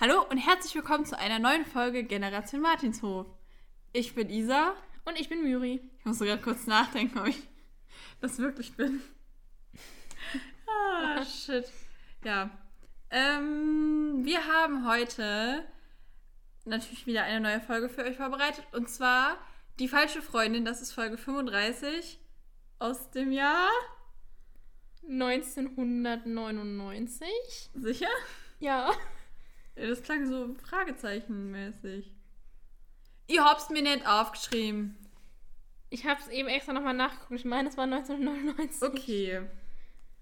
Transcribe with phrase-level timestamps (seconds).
[0.00, 3.26] Hallo und herzlich willkommen zu einer neuen Folge Generation Martinshof.
[3.92, 4.76] Ich bin Isa.
[5.04, 5.80] Und ich bin Myri.
[5.98, 7.42] Ich muss sogar kurz nachdenken, ob ich
[8.20, 9.02] das wirklich bin.
[10.68, 11.64] ah, shit.
[12.22, 12.48] Ja.
[13.10, 15.64] Ähm, wir haben heute
[16.64, 18.68] natürlich wieder eine neue Folge für euch vorbereitet.
[18.70, 19.36] Und zwar
[19.80, 20.64] Die falsche Freundin.
[20.64, 22.20] Das ist Folge 35
[22.78, 23.68] aus dem Jahr.
[25.08, 27.26] 1999.
[27.74, 28.06] Sicher?
[28.60, 28.92] Ja.
[29.80, 32.12] Das klang so Fragezeichenmäßig.
[33.28, 34.96] Ihr habt's mir nicht aufgeschrieben.
[35.90, 37.40] Ich habe es eben extra nochmal nachgeguckt.
[37.40, 38.82] Ich meine, es war 1999.
[38.82, 39.42] Okay.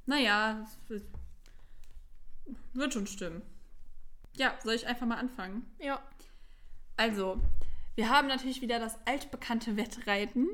[0.06, 0.66] Naja,
[2.74, 3.42] wird schon stimmen.
[4.36, 5.66] Ja, soll ich einfach mal anfangen?
[5.78, 6.02] Ja.
[6.96, 7.40] Also,
[7.94, 10.48] wir haben natürlich wieder das altbekannte Wettreiten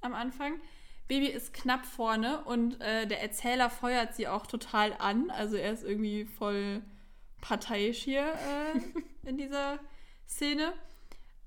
[0.00, 0.60] am Anfang.
[1.06, 5.30] Baby ist knapp vorne und äh, der Erzähler feuert sie auch total an.
[5.30, 6.82] Also er ist irgendwie voll
[7.40, 9.78] parteiisch hier äh, in dieser
[10.28, 10.72] Szene.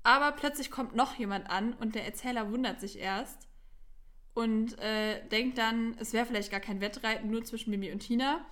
[0.02, 3.48] Aber plötzlich kommt noch jemand an und der Erzähler wundert sich erst
[4.34, 8.44] und äh, denkt dann, es wäre vielleicht gar kein Wettreiten, nur zwischen Bibi und Tina.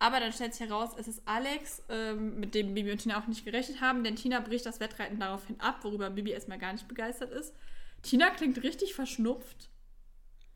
[0.00, 3.26] Aber dann stellt sich heraus, es ist Alex, ähm, mit dem Bibi und Tina auch
[3.26, 6.88] nicht gerechnet haben, denn Tina bricht das Wettreiten daraufhin ab, worüber Bibi erstmal gar nicht
[6.88, 7.54] begeistert ist.
[8.02, 9.70] Tina klingt richtig verschnupft.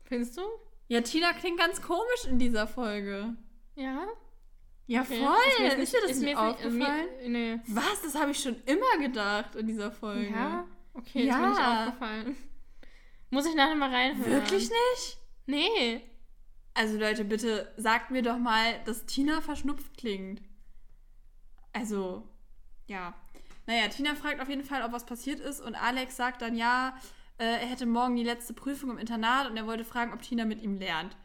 [0.05, 0.41] Findest du?
[0.87, 3.35] Ja, Tina klingt ganz komisch in dieser Folge.
[3.75, 4.07] Ja.
[4.85, 5.15] Ja, voll.
[5.17, 7.07] Ist mir jetzt Ist ist nicht mir aufgefallen?
[7.21, 7.59] Mir, nee.
[7.67, 8.01] Was?
[8.03, 10.29] Das habe ich schon immer gedacht in dieser Folge.
[10.29, 10.67] Ja?
[10.93, 11.35] Okay, Ja.
[11.35, 12.35] ist mir nicht aufgefallen.
[13.29, 14.31] Muss ich nachher mal reinhören.
[14.31, 15.17] Wirklich nicht?
[15.45, 16.01] Nee.
[16.75, 20.41] Also Leute, bitte sagt mir doch mal, dass Tina verschnupft klingt.
[21.71, 22.27] Also,
[22.87, 23.13] ja.
[23.65, 26.95] Naja, Tina fragt auf jeden Fall, ob was passiert ist und Alex sagt dann, ja,
[27.37, 30.45] äh, er hätte morgen die letzte Prüfung im Internat und er wollte fragen, ob Tina
[30.45, 31.15] mit ihm lernt.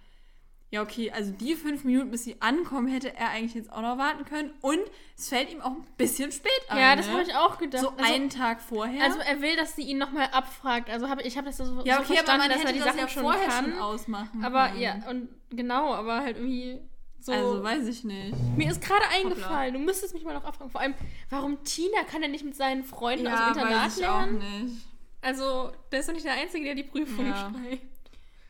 [0.71, 3.97] Ja, okay, also die fünf Minuten, bis sie ankommen, hätte er eigentlich jetzt auch noch
[3.97, 4.81] warten können und
[5.17, 6.79] es fällt ihm auch ein bisschen spät an.
[6.79, 7.13] Ja, das ne?
[7.13, 7.83] habe ich auch gedacht.
[7.83, 9.03] So also, einen Tag vorher.
[9.03, 10.91] also er will, dass sie ihn nochmal abfragt.
[10.91, 12.79] Also hab, ich habe das so, ja, so okay, verstanden, aber dass hätte er die
[12.81, 13.65] das Sachen ja schon vorher kann.
[13.65, 14.81] schon ausmachen aber können.
[14.81, 16.81] ja, und genau, aber halt irgendwie
[17.19, 17.33] so.
[17.33, 18.35] Also, weiß ich nicht.
[18.57, 20.71] Mir ist gerade eingefallen, du müsstest mich mal noch abfragen.
[20.71, 20.95] Vor allem,
[21.31, 24.39] warum Tina kann er nicht mit seinen Freunden aus dem Internat weiß ich auch lernen?
[24.39, 24.87] nicht.
[25.21, 27.37] Also, der ist doch nicht der Einzige, der die Prüfung Ja.
[27.37, 27.98] schreibt.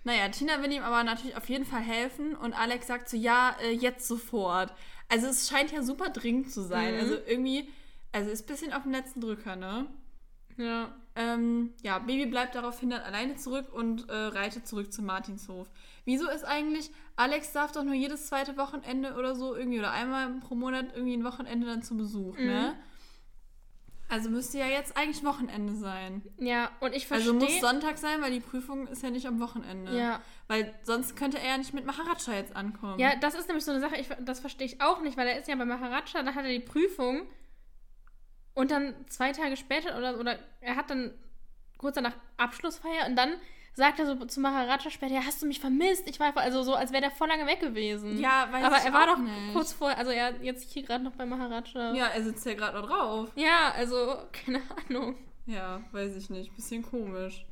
[0.08, 3.54] Naja, Tina will ihm aber natürlich auf jeden Fall helfen und Alex sagt so, ja,
[3.60, 4.72] äh, jetzt sofort.
[5.10, 6.94] Also es scheint ja super dringend zu sein.
[6.94, 7.00] Mhm.
[7.00, 7.68] Also irgendwie,
[8.10, 9.84] also ist ein bisschen auf dem letzten Drücker, ne?
[10.56, 10.94] Ja.
[11.14, 15.68] Ähm, ja, Baby bleibt daraufhin dann alleine zurück und äh, reitet zurück zum Martinshof.
[16.06, 20.30] Wieso ist eigentlich, Alex darf doch nur jedes zweite Wochenende oder so irgendwie oder einmal
[20.40, 22.46] pro Monat irgendwie ein Wochenende dann zu Besuch, Mhm.
[22.46, 22.76] ne?
[24.10, 26.22] Also müsste ja jetzt eigentlich Wochenende sein.
[26.38, 27.60] Ja, und ich Also verstehe.
[27.60, 29.96] muss Sonntag sein, weil die Prüfung ist ja nicht am Wochenende.
[29.96, 30.20] Ja.
[30.46, 32.98] Weil sonst könnte er ja nicht mit Maharaja jetzt ankommen.
[32.98, 35.38] Ja, das ist nämlich so eine Sache, ich, das verstehe ich auch nicht, weil er
[35.38, 37.28] ist ja bei Maharaja, da hat er die Prüfung
[38.54, 41.12] und dann zwei Tage später oder, oder er hat dann
[41.76, 43.34] kurz danach Abschlussfeier und dann
[43.78, 46.08] sagt er so zu Maharaja später, ja, hast du mich vermisst?
[46.08, 48.18] Ich war einfach, also so, als wäre der voll lange weg gewesen.
[48.18, 49.54] Ja, weiß Aber er war doch nicht.
[49.54, 51.94] kurz vor, also er jetzt hier gerade noch bei Maharaja.
[51.94, 53.30] Ja, er sitzt ja gerade noch drauf.
[53.36, 55.16] Ja, also, keine Ahnung.
[55.46, 56.54] Ja, weiß ich nicht.
[56.56, 57.46] Bisschen komisch.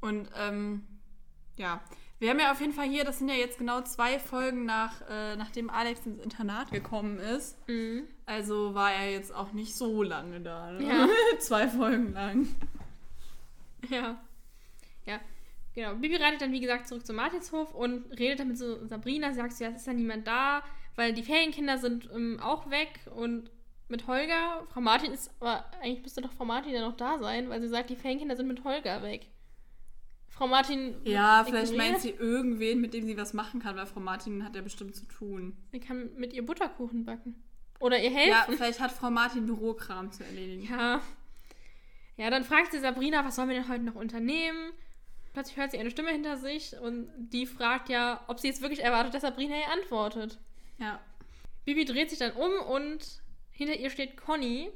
[0.00, 0.84] Und, ähm,
[1.56, 1.80] ja.
[2.18, 5.00] Wir haben ja auf jeden Fall hier, das sind ja jetzt genau zwei Folgen nach,
[5.10, 7.56] äh, nachdem Alex ins Internat gekommen ist.
[7.68, 8.04] Mhm.
[8.26, 10.70] Also war er jetzt auch nicht so lange da.
[10.72, 10.86] Ne?
[10.86, 11.08] Ja.
[11.40, 12.46] zwei Folgen lang.
[13.88, 14.20] Ja.
[15.06, 15.20] Ja.
[15.74, 15.94] Genau.
[15.94, 19.30] Bibi reitet dann, wie gesagt, zurück zum Martinshof und redet dann mit so Sabrina.
[19.30, 20.62] Sie sagt so, ja, es ist ja niemand da,
[20.96, 23.50] weil die Ferienkinder sind ähm, auch weg und
[23.88, 24.66] mit Holger.
[24.72, 27.68] Frau Martin ist, aber eigentlich müsste doch Frau Martin ja noch da sein, weil sie
[27.68, 29.26] sagt, die Ferienkinder sind mit Holger weg.
[30.28, 30.96] Frau Martin.
[31.04, 34.56] Ja, vielleicht meint sie irgendwen, mit dem sie was machen kann, weil Frau Martin hat
[34.56, 35.56] ja bestimmt zu tun.
[35.72, 37.42] Sie kann mit ihr Butterkuchen backen.
[37.80, 38.56] Oder ihr Ja, helfen.
[38.56, 40.68] vielleicht hat Frau Martin Bürokram zu erledigen.
[40.70, 41.00] Ja.
[42.16, 44.72] Ja, dann fragt sie Sabrina, was sollen wir denn heute noch unternehmen?
[45.32, 48.82] Plötzlich hört sie eine Stimme hinter sich und die fragt ja, ob sie jetzt wirklich
[48.82, 50.38] erwartet, dass Sabrina ihr antwortet.
[50.78, 51.00] Ja.
[51.64, 54.70] Bibi dreht sich dann um und hinter ihr steht Conny.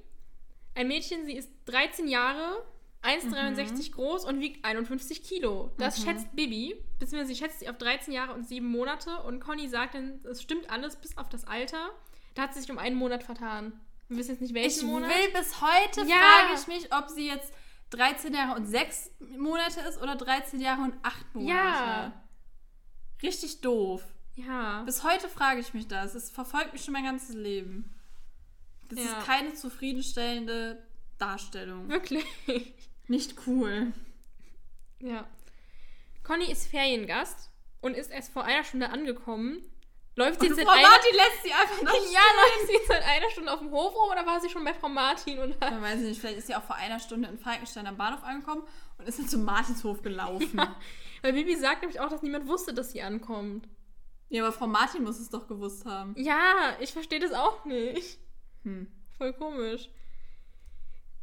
[0.74, 2.62] Ein Mädchen, sie ist 13 Jahre,
[3.02, 5.70] 1,63 groß und wiegt 51 Kilo.
[5.78, 9.68] Das schätzt Bibi, beziehungsweise sie schätzt sie auf 13 Jahre und 7 Monate und Conny
[9.68, 11.90] sagt dann, es stimmt alles bis auf das Alter.
[12.34, 13.78] Da hat sie sich um einen Monat vertan.
[14.08, 15.10] Wir wissen jetzt nicht, welchen Ich Monat.
[15.10, 16.16] will bis heute Ja.
[16.16, 17.52] frage ich mich, ob sie jetzt
[17.90, 21.50] 13 Jahre und 6 Monate ist oder 13 Jahre und 8 Monate.
[21.50, 22.12] Ja.
[23.22, 24.02] Richtig doof.
[24.34, 24.82] Ja.
[24.82, 26.14] Bis heute frage ich mich das.
[26.14, 27.94] Es verfolgt mich schon mein ganzes Leben.
[28.88, 29.04] Das Ja.
[29.18, 30.82] ist keine zufriedenstellende
[31.18, 31.88] Darstellung.
[31.88, 32.26] Wirklich.
[33.08, 33.92] Nicht cool.
[35.00, 35.26] Ja.
[36.22, 37.50] Conny ist Feriengast
[37.80, 39.62] und ist erst vor einer Stunde angekommen.
[40.18, 42.72] Läuft sie Und jetzt Frau seit einer, Martin lässt sie einfach noch ja, läuft sie
[42.72, 45.38] jetzt seit einer Stunde auf dem Hof rum oder war sie schon bei Frau Martin?
[45.38, 45.54] Oder?
[45.60, 48.62] Man weiß nicht, vielleicht ist sie auch vor einer Stunde in Falkenstein am Bahnhof angekommen
[48.96, 50.56] und ist dann zum Martinshof gelaufen.
[50.56, 50.74] Ja.
[51.20, 53.68] Weil Bibi sagt nämlich auch, dass niemand wusste, dass sie ankommt.
[54.32, 56.14] aber Frau Martin muss es doch gewusst haben.
[56.16, 58.18] Ja, ich verstehe das auch nicht.
[58.64, 58.90] Hm.
[59.18, 59.90] Voll komisch.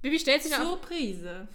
[0.03, 1.47] Bibi stellt sich dann auf, Surprise.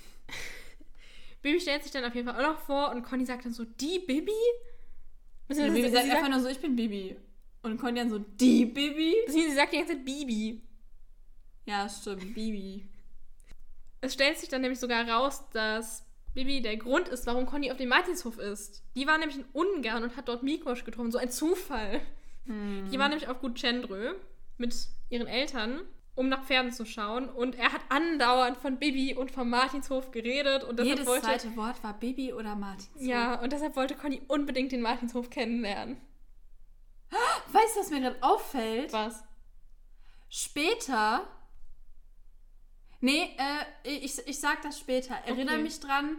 [1.42, 3.64] Bibi stellt sich dann auf jeden Fall auch noch vor und Conny sagt dann so,
[3.64, 4.32] die Bibi?
[5.50, 7.16] Ja, Bibi sagt einfach nur so, ich bin Bibi.
[7.62, 9.14] Und Conny dann so, die Bibi?
[9.28, 10.62] sie sagt die ganze Zeit Bibi.
[11.66, 12.88] Ja, stimmt, Bibi.
[14.00, 17.78] Es stellt sich dann nämlich sogar raus, dass Bibi der Grund ist, warum Conny auf
[17.78, 18.82] dem Martinshof ist.
[18.94, 21.10] Die war nämlich in Ungarn und hat dort Mikosch getroffen.
[21.10, 22.00] So ein Zufall.
[22.46, 22.88] Hm.
[22.90, 24.14] Die war nämlich auf Gut Cendrö
[24.56, 24.74] mit
[25.10, 25.80] ihren Eltern,
[26.14, 27.28] um nach Pferden zu schauen.
[27.28, 30.64] Und er hat andauernd von Bibi und vom Martinshof geredet.
[30.64, 32.86] Und deshalb Jedes wollte, zweite Wort war Bibi oder Martin.
[32.98, 35.96] Ja, und deshalb wollte Conny unbedingt den Martinshof kennenlernen.
[37.52, 38.92] Weißt du, was mir gerade auffällt?
[38.92, 39.24] Was?
[40.28, 41.26] Später.
[43.00, 43.30] Nee,
[43.84, 45.14] äh, ich, ich sag das später.
[45.14, 45.62] Erinnere Okay.
[45.62, 46.18] mich dran.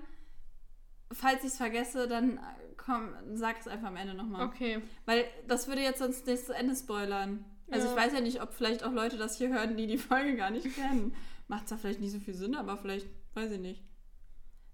[1.12, 2.42] Falls ich es vergesse, dann äh,
[2.78, 4.48] komm, sag es einfach am Ende nochmal.
[4.48, 4.82] Okay.
[5.06, 7.44] Weil das würde jetzt sonst nicht zu Ende spoilern.
[7.72, 7.94] Also Ja.
[7.94, 10.50] ich weiß ja nicht, ob vielleicht auch Leute das hier hören, die die Folge gar
[10.50, 11.16] nicht kennen.
[11.48, 13.84] Macht zwar vielleicht nicht so viel Sinn, aber vielleicht, weiß ich nicht.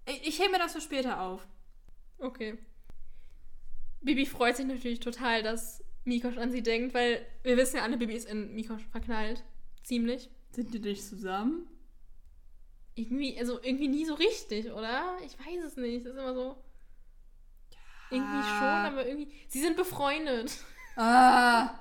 [0.06, 1.46] Ich, ich hebe mir das für später auf.
[2.18, 2.58] Okay.
[4.00, 7.96] Bibi freut sich natürlich total, dass Mikosch an sie denkt, weil wir wissen ja alle,
[7.96, 9.42] Bibi ist in Mikosch verknallt.
[9.82, 10.30] Ziemlich.
[10.52, 11.66] Sind die nicht zusammen?
[12.94, 15.18] Irgendwie, also irgendwie nie so richtig, oder?
[15.24, 16.06] Ich weiß es nicht.
[16.06, 16.56] Das ist immer so.
[18.10, 18.56] Irgendwie Ja.
[18.58, 19.32] schon, aber irgendwie.
[19.48, 20.56] Sie sind befreundet.
[20.96, 21.78] Ah.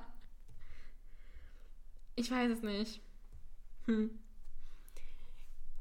[2.16, 3.02] Ich weiß es nicht.
[3.86, 4.20] Hm.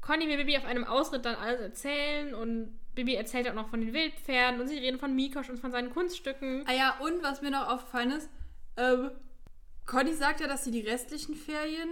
[0.01, 3.81] Conny will Bibi auf einem Ausritt dann alles erzählen und Bibi erzählt auch noch von
[3.81, 6.63] den Wildpferden und sie reden von Mikosch und von seinen Kunststücken.
[6.67, 8.29] Ah ja, und was mir noch aufgefallen ist,
[8.77, 9.11] ähm,
[9.85, 11.89] Conny sagt ja, dass sie die restlichen Ferien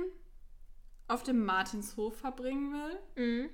[1.08, 3.00] auf dem Martinshof verbringen will.
[3.24, 3.50] Mhm.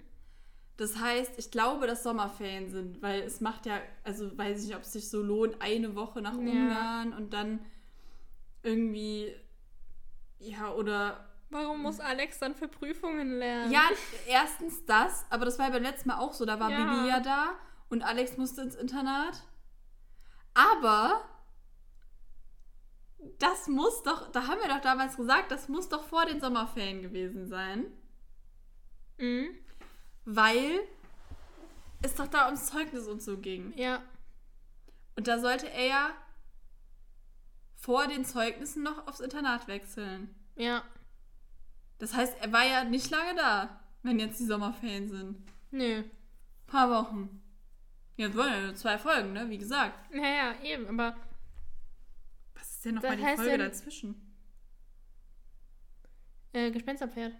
[0.78, 4.78] Das heißt, ich glaube, dass Sommerferien sind, weil es macht ja, also weiß ich nicht,
[4.78, 6.38] ob es sich so lohnt, eine Woche nach Ja.
[6.40, 7.60] Ungarn und dann
[8.64, 9.36] irgendwie,
[10.40, 11.26] ja, oder.
[11.50, 13.72] Warum muss Alex dann für Prüfungen lernen?
[13.72, 13.90] Ja,
[14.28, 16.78] erstens das, aber das war ja beim letzten Mal auch so, da war Ja.
[16.78, 17.56] Bibi ja da
[17.90, 19.44] und Alex musste ins Internat.
[20.54, 21.22] Aber
[23.40, 27.02] das muss doch, da haben wir doch damals gesagt, das muss doch vor den Sommerferien
[27.02, 27.86] gewesen sein.
[29.18, 29.50] Mhm.
[30.26, 30.80] Weil
[32.02, 33.74] es doch da ums Zeugnis und so ging.
[33.76, 34.02] Ja.
[35.16, 36.10] Und da sollte er ja
[37.76, 40.34] vor den Zeugnissen noch aufs Internat wechseln.
[40.56, 40.84] Ja.
[42.00, 45.38] Das heißt, er war ja nicht lange da, wenn jetzt die Sommerferien sind.
[45.72, 46.04] Nö.
[46.68, 47.42] paar Wochen.
[48.18, 49.50] Jetzt wollen wir nur zwei Folgen, ne?
[49.50, 50.14] Wie gesagt.
[50.14, 51.16] Naja, eben, aber
[52.56, 54.16] Was ist denn noch Das mal die Folge ja- dazwischen?
[56.54, 57.34] äh, Gespensterpferd.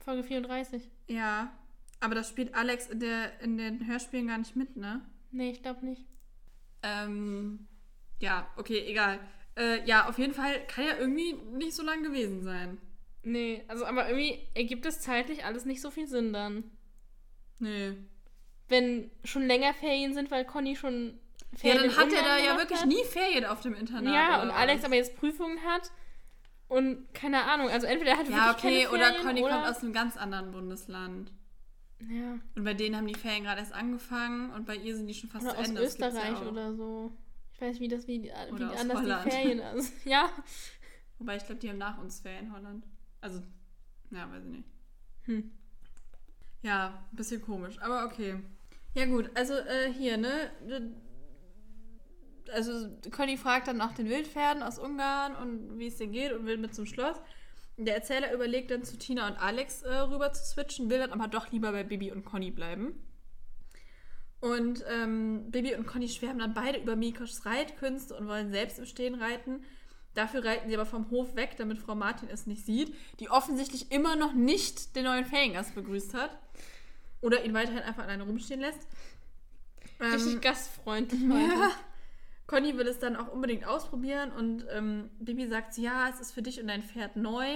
[0.00, 0.90] Folge 34.
[1.08, 1.52] Ja.
[2.00, 5.00] Aber das spielt Alex in, der, in den Hörspielen gar nicht mit, ne?
[5.30, 6.04] Nee, ich glaube nicht.
[6.82, 7.66] Ähm,
[8.20, 9.18] ja, okay, egal.
[9.56, 12.78] Äh, ja, auf jeden Fall kann ja irgendwie nicht so lang gewesen sein.
[13.22, 16.64] Nee, also aber irgendwie ergibt es zeitlich alles nicht so viel Sinn dann.
[17.58, 17.94] Nee.
[18.68, 21.18] Wenn schon länger Ferien sind, weil Conny schon
[21.52, 22.88] Ja, Ferien dann in hat er da ja wirklich hat.
[22.88, 24.12] nie Ferien auf dem Internat.
[24.14, 24.56] Ja, und was?
[24.56, 25.90] Alex aber jetzt Prüfungen hat
[26.68, 29.68] und keine Ahnung, also entweder er hat Ja, wirklich okay, oder Ferien, Conny oder kommt
[29.68, 31.32] aus einem ganz anderen Bundesland.
[32.00, 35.14] ja, Und bei denen haben die Ferien gerade erst angefangen und bei ihr sind die
[35.14, 35.80] schon fast oder zu aus Ende.
[35.82, 36.50] Das ja Österreich auch.
[36.50, 37.12] oder so.
[37.54, 39.26] Ich weiß, wie das wie, wie anders Holland.
[39.26, 40.04] die Ferien ist.
[40.04, 40.28] Ja.
[41.18, 42.84] Wobei ich glaube, die haben nach uns Ferien in Holland.
[43.20, 43.42] Also,
[44.10, 44.68] ja, weiß ich nicht.
[45.24, 45.50] Hm.
[46.62, 48.36] Ja, ein bisschen komisch, aber okay.
[48.94, 50.50] Ja gut, also äh, hier, ne?
[52.52, 56.46] Also Conny fragt dann nach den Wildpferden aus Ungarn und wie es denen geht und
[56.46, 57.16] will mit zum Schloss.
[57.76, 61.26] Der Erzähler überlegt dann zu Tina und Alex äh, rüber zu switchen, will dann aber
[61.26, 62.94] doch lieber bei Bibi und Conny bleiben.
[64.44, 68.84] Und ähm, Bibi und Conny schwärmen dann beide über Mikoschs Reitkünste und wollen selbst im
[68.86, 69.64] Stehen reiten.
[70.12, 73.90] Dafür reiten sie aber vom Hof weg, damit Frau Martin es nicht sieht, die offensichtlich
[73.90, 76.38] immer noch nicht den neuen Feriengast begrüßt hat.
[77.20, 78.86] Oder ihn weiterhin einfach alleine rumstehen lässt.
[80.00, 81.20] Richtig Ähm, gastfreundlich.
[81.30, 81.70] ja.
[82.46, 86.42] Conny will es dann auch unbedingt ausprobieren und ähm, Bibi sagt, ja, es ist für
[86.42, 87.46] dich und dein Pferd neu.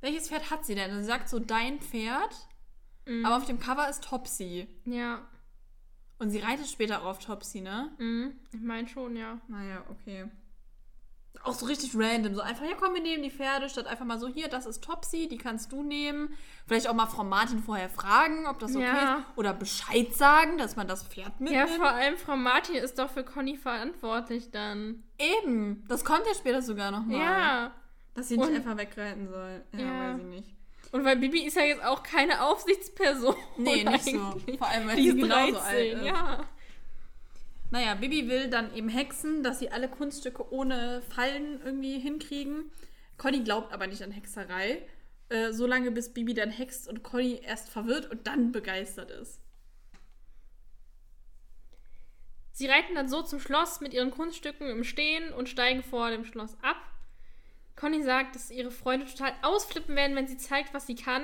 [0.00, 0.90] Welches Pferd hat sie denn?
[0.90, 2.34] Und sie sagt so, dein Pferd,
[3.06, 3.24] Mhm.
[3.24, 4.66] aber auf dem Cover ist Topsy.
[4.84, 5.26] Ja.
[6.18, 7.90] Und sie reitet später auch auf Topsy, ne?
[7.98, 8.32] Mhm.
[8.52, 9.38] Ich meine schon, ja.
[9.48, 10.26] Naja, okay.
[11.44, 12.34] Auch so richtig random.
[12.34, 14.82] So einfach, ja komm, wir nehmen die Pferde, statt einfach mal so, hier, das ist
[14.82, 16.30] Topsy, die kannst du nehmen.
[16.66, 19.18] Vielleicht auch mal Frau Martin vorher fragen, ob das okay Ja.
[19.18, 19.38] ist.
[19.38, 21.70] Oder Bescheid sagen, dass man das Pferd Ja, mitnimmt.
[21.76, 25.04] vor allem Frau Martin ist doch für Conny verantwortlich dann.
[25.18, 25.84] Eben.
[25.86, 27.20] Das kommt ja später sogar nochmal.
[27.20, 27.70] Ja.
[28.14, 29.62] Dass sie nicht Und- einfach wegreiten soll.
[29.74, 30.12] Ja, Ja.
[30.14, 30.56] weiß ich nicht.
[30.92, 33.36] Und weil Bibi ist ja jetzt auch keine Aufsichtsperson.
[33.58, 34.10] Nee, nicht so.
[34.18, 34.58] eigentlich.
[34.58, 36.04] Vor allem, weil Die sie ist genauso 13, alt ist.
[36.04, 36.48] ja.
[37.70, 42.70] Naja, Bibi will dann eben hexen, dass sie alle Kunststücke ohne Fallen irgendwie hinkriegen.
[43.18, 44.86] Conny glaubt aber nicht an Hexerei.
[45.28, 49.42] Äh, so lange, bis Bibi dann hext und Conny erst verwirrt und dann begeistert ist.
[52.52, 56.24] Sie reiten dann so zum Schloss mit ihren Kunststücken im Stehen und steigen vor dem
[56.24, 56.76] Schloss ab.
[57.78, 61.22] Conny sagt, dass ihre Freunde total ausflippen werden, wenn sie zeigt, was sie kann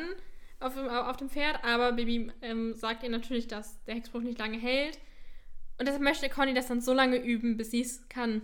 [0.61, 1.65] auf dem, auf dem Pferd.
[1.65, 4.99] Aber Bibi ähm, sagt ihr natürlich, dass der Hexspruch nicht lange hält.
[5.79, 8.43] Und deshalb möchte Conny das dann so lange üben, bis sie es kann.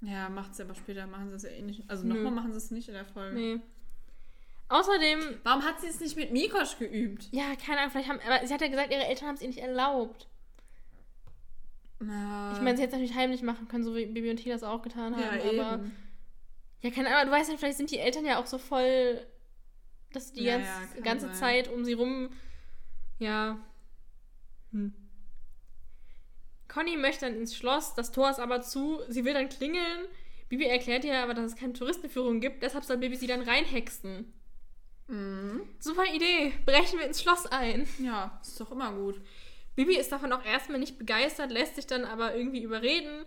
[0.00, 1.88] Ja, macht sie aber später, machen sie es ja eh nicht.
[1.88, 3.36] Also nochmal machen sie es nicht in der Folge.
[3.36, 3.60] Nee.
[4.68, 7.28] Außerdem, Warum hat sie es nicht mit Mikosch geübt?
[7.30, 9.48] ja, keine Ahnung, vielleicht haben, aber sie hat ja gesagt, ihre Eltern haben es ihr
[9.48, 10.26] nicht erlaubt.
[12.00, 14.54] Ja, Ich meine, sie hätte es natürlich heimlich machen können, so wie Bibi und Tia
[14.54, 15.40] das auch getan ja, haben.
[15.40, 15.96] eben.
[16.84, 19.26] Ja, keine Ahnung, du weißt ja, vielleicht sind die Eltern ja auch so voll,
[20.12, 21.34] dass die Ja, ganz, ja, ganze sein.
[21.34, 22.28] Zeit um sie rum.
[23.18, 23.58] Ja.
[24.70, 24.92] Hm.
[26.68, 30.08] Conny möchte dann ins Schloss, das Tor ist aber zu, sie will dann klingeln.
[30.50, 34.34] Bibi erklärt ihr aber, dass es keine Touristenführung gibt, deshalb soll Bibi sie dann reinhexen.
[35.06, 35.62] Mhm.
[35.78, 37.88] Super Idee, brechen wir ins Schloss ein.
[37.98, 39.22] Ja, ist doch immer gut.
[39.74, 43.24] Bibi ist davon auch erstmal nicht begeistert, lässt sich dann aber irgendwie überreden.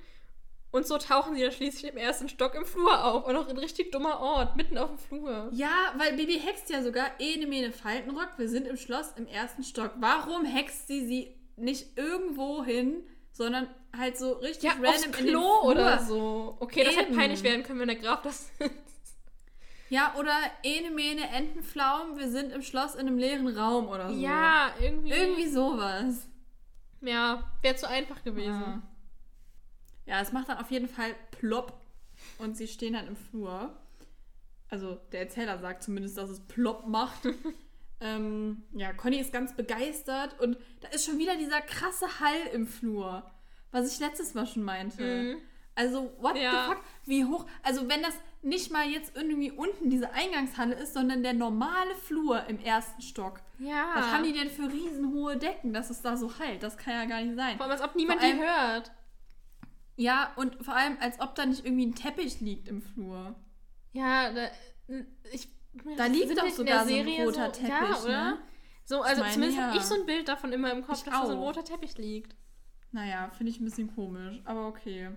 [0.78, 3.26] Und so tauchen sie dann schließlich im ersten Stock im Flur auf.
[3.26, 5.50] Und auch ein richtig dummer Ort, mitten auf dem Flur.
[5.52, 8.38] Ja, weil Bibi hext ja sogar Ene Mene Faltenrock.
[8.38, 9.94] Wir sind im Schloss im ersten Stock.
[9.98, 13.68] Warum hext sie sie nicht irgendwo hin, sondern
[13.98, 16.58] halt so richtig Ja, random aufs in den Klo oder so.
[16.60, 17.18] Okay, das hätte Eben.
[17.18, 18.52] peinlich werden können, wenn der Graf das...
[19.90, 24.16] Ja, oder Ene Mene Entenflaum, wir sind im Schloss in einem leeren Raum oder so.
[24.16, 25.10] ja, irgendwie...
[25.10, 26.28] Irgendwie sowas.
[27.02, 28.62] Ja, wäre zu einfach gewesen.
[28.62, 28.82] Ja.
[30.08, 31.80] Ja, es macht dann auf jeden Fall plopp
[32.40, 33.76] und sie stehen dann im Flur.
[34.70, 37.28] Also der Erzähler sagt zumindest, dass es plopp macht.
[38.02, 42.68] ähm, ja, Conny ist ganz begeistert und da ist schon wieder dieser krasse Hall im
[42.68, 43.24] Flur,
[43.72, 45.04] was ich letztes Mal schon meinte.
[45.04, 45.38] Mhm.
[45.76, 46.52] Also, what Ja.
[46.70, 46.84] the fuck?
[47.06, 47.46] Wie hoch?
[47.62, 52.44] Also, wenn das nicht mal jetzt irgendwie unten diese Eingangshalle ist, sondern der normale Flur
[52.48, 53.42] im ersten Stock.
[53.60, 53.92] Ja.
[53.94, 56.64] Was haben die denn für riesenhohe Decken, dass es da so halt?
[56.64, 57.58] Das kann ja gar nicht sein.
[57.58, 58.92] Vor allem, als ob niemand Vor die allem- hört.
[59.98, 63.36] Ja, und vor allem, als ob da nicht irgendwie ein Teppich liegt im Flur.
[63.94, 64.48] Ja, da,
[65.32, 65.50] ich,
[65.98, 68.24] Da liegt doch in sogar so ein roter Ja, Teppich, oder?
[68.32, 68.38] ne?
[68.86, 69.68] So, also meine, zumindest ja.
[69.68, 71.48] habe ich so ein Bild davon immer im Kopf, Ich dass da so ein auch.
[71.48, 72.36] roter Teppich liegt.
[72.92, 75.10] Naja, finde ich ein bisschen komisch, aber okay.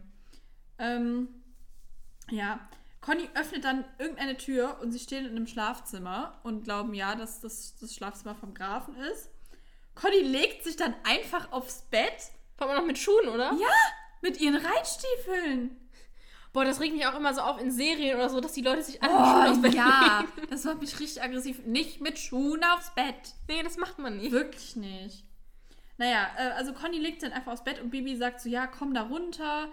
[0.78, 1.28] Ähm,
[2.30, 2.58] ja,
[3.00, 7.40] Conny öffnet dann irgendeine Tür und sie stehen in einem Schlafzimmer und glauben ja, dass
[7.40, 9.30] das das Schlafzimmer vom Grafen ist.
[9.94, 12.32] Conny legt sich dann einfach aufs Bett.
[12.56, 13.52] Vor allem noch mit Schuhen, oder?
[13.52, 13.68] Ja,
[14.20, 15.76] mit ihren Reitstiefeln.
[16.52, 18.82] Boah, das regt mich auch immer so auf in Serien oder so, dass die Leute
[18.82, 20.48] sich alle mit Schuhen Oh, aufs Bett ja, legen.
[20.50, 21.64] das macht mich richtig aggressiv.
[21.64, 23.34] Nicht mit Schuhen aufs Bett.
[23.48, 24.32] Nee, das macht man nicht.
[24.32, 25.24] Wirklich nicht.
[25.96, 28.94] Naja, äh, also Conny legt dann einfach aufs Bett und Bibi sagt so, ja, komm
[28.94, 29.68] da runter.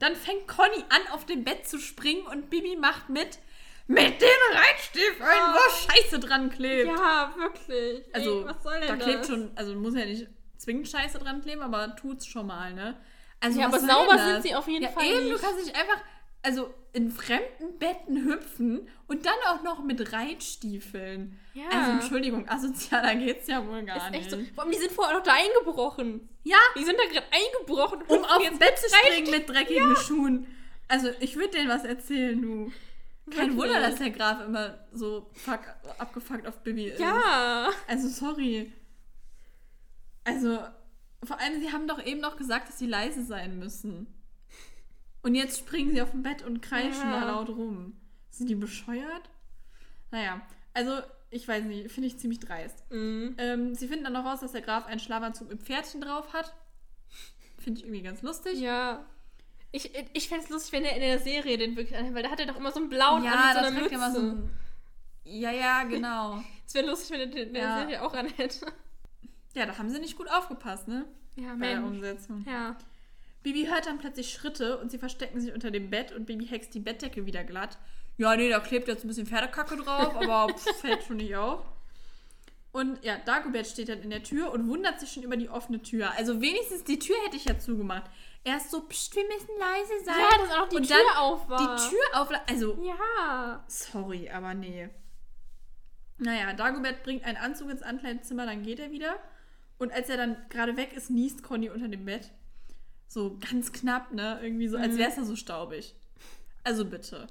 [0.00, 3.38] Dann fängt Conny an, auf dem Bett zu springen und Bibi macht mit,
[3.86, 6.88] mit den Reitstiefeln, wo Scheiße dran klebt.
[6.88, 8.04] Ja, wirklich.
[8.14, 9.04] also, Ey, was soll denn da das?
[9.06, 10.28] klebt schon, also muss ja nicht
[10.58, 13.00] zwingend Scheiße dran kleben, aber tut's schon mal, ne?
[13.40, 14.42] Also, Ja, aber sauber denn sind das?
[14.42, 15.34] sie auf jeden ja, Fall eben, nicht.
[15.36, 16.00] du kannst nicht einfach,
[16.42, 21.38] also in fremden Betten hüpfen und dann auch noch mit Reitstiefeln.
[21.54, 21.64] Ja.
[21.72, 24.30] Also, Entschuldigung, asozialer geht's ja wohl gar ist nicht.
[24.30, 24.38] so.
[24.54, 26.28] Vor allem, die sind vorher noch da eingebrochen.
[26.44, 28.02] Ja, Die sind da gerade eingebrochen.
[28.08, 30.46] um aufs jetzt Bett zu springen mit dreckigen Schuhen.
[30.88, 32.72] Also, ich würde denen was erzählen, du.
[33.30, 33.56] Kein.
[33.58, 35.60] Wunder, dass der Graf immer so fuck,
[35.98, 36.98] abgefuckt auf Bibi ist.
[37.00, 37.68] Ja.
[37.86, 38.72] Also, sorry.
[40.24, 40.58] Also,
[41.24, 44.06] vor allem, sie haben doch eben noch gesagt, dass sie leise sein müssen.
[45.22, 47.20] Und jetzt springen sie auf dem Bett und kreischen Ja.
[47.20, 47.96] da laut rum.
[48.30, 49.30] Sind die bescheuert?
[50.10, 50.40] Naja,
[50.74, 52.84] also, ich weiß nicht, finde ich ziemlich dreist.
[52.90, 53.34] Mhm.
[53.38, 56.54] Ähm, sie finden dann noch raus, dass der Graf einen Schlafanzug mit Pferdchen drauf hat.
[57.58, 58.60] Finde ich irgendwie ganz lustig.
[58.60, 59.04] Ja.
[59.72, 62.30] Ich, ich fände es lustig, wenn er in der Serie den wirklich anhat, weil da
[62.30, 63.94] hat er doch immer so einen blauen ja, an mit so das einer Mütze.
[63.94, 64.50] immer so ein...
[65.24, 66.42] Ja, ja, genau.
[66.66, 67.78] Es wäre lustig, wenn er den in der Ja.
[67.80, 68.66] Serie auch anhätte.
[69.58, 71.04] Ja, da haben sie nicht gut aufgepasst, ne?
[71.36, 71.96] Ja, Bei der Mensch.
[71.96, 72.44] Umsetzung.
[72.48, 72.76] Ja.
[73.42, 76.74] Bibi hört dann plötzlich Schritte und sie verstecken sich unter dem Bett und Bibi hext
[76.74, 77.78] die Bettdecke wieder glatt.
[78.16, 81.64] Ja, nee, da klebt jetzt ein bisschen Pferdekacke drauf, aber pff, fällt schon nicht auf.
[82.72, 85.80] Und ja, Dagobert steht dann in der Tür und wundert sich schon über die offene
[85.82, 86.10] Tür.
[86.16, 88.04] Also wenigstens die Tür hätte ich ja zugemacht.
[88.44, 90.14] Erst so, pst, wir müssen leise sein.
[90.20, 91.58] Ja, dass auch die und Tür dann auf war.
[91.76, 92.28] Die Tür auf.
[92.48, 93.64] Also, Ja.
[93.68, 94.88] sorry, aber nee.
[96.18, 99.16] Naja, Dagobert bringt einen Anzug ins Ankleidezimmer, dann geht er wieder.
[99.78, 102.30] Und als er dann gerade weg ist, niest Conny unter dem Bett.
[103.06, 104.38] So ganz knapp, ne?
[104.42, 104.98] Irgendwie so, als Mhm.
[104.98, 105.94] wäre es da so staubig.
[106.64, 107.26] Also bitte.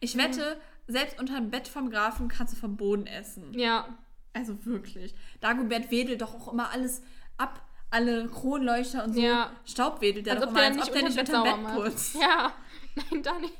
[0.00, 3.52] Ich wette, selbst unter dem Bett vom Grafen kannst du vom Boden essen.
[3.58, 3.98] Ja.
[4.34, 5.14] Also wirklich.
[5.40, 7.02] Dagobert wedelt doch auch immer alles
[7.38, 7.62] ab.
[7.90, 9.20] Alle Kronleuchter und so.
[9.20, 9.52] Ja.
[9.64, 12.14] Staub wedelt der Als doch immer, als nicht ob der nicht unter Bett putzt.
[12.20, 12.52] Ja.
[13.10, 13.54] Nein, da nicht.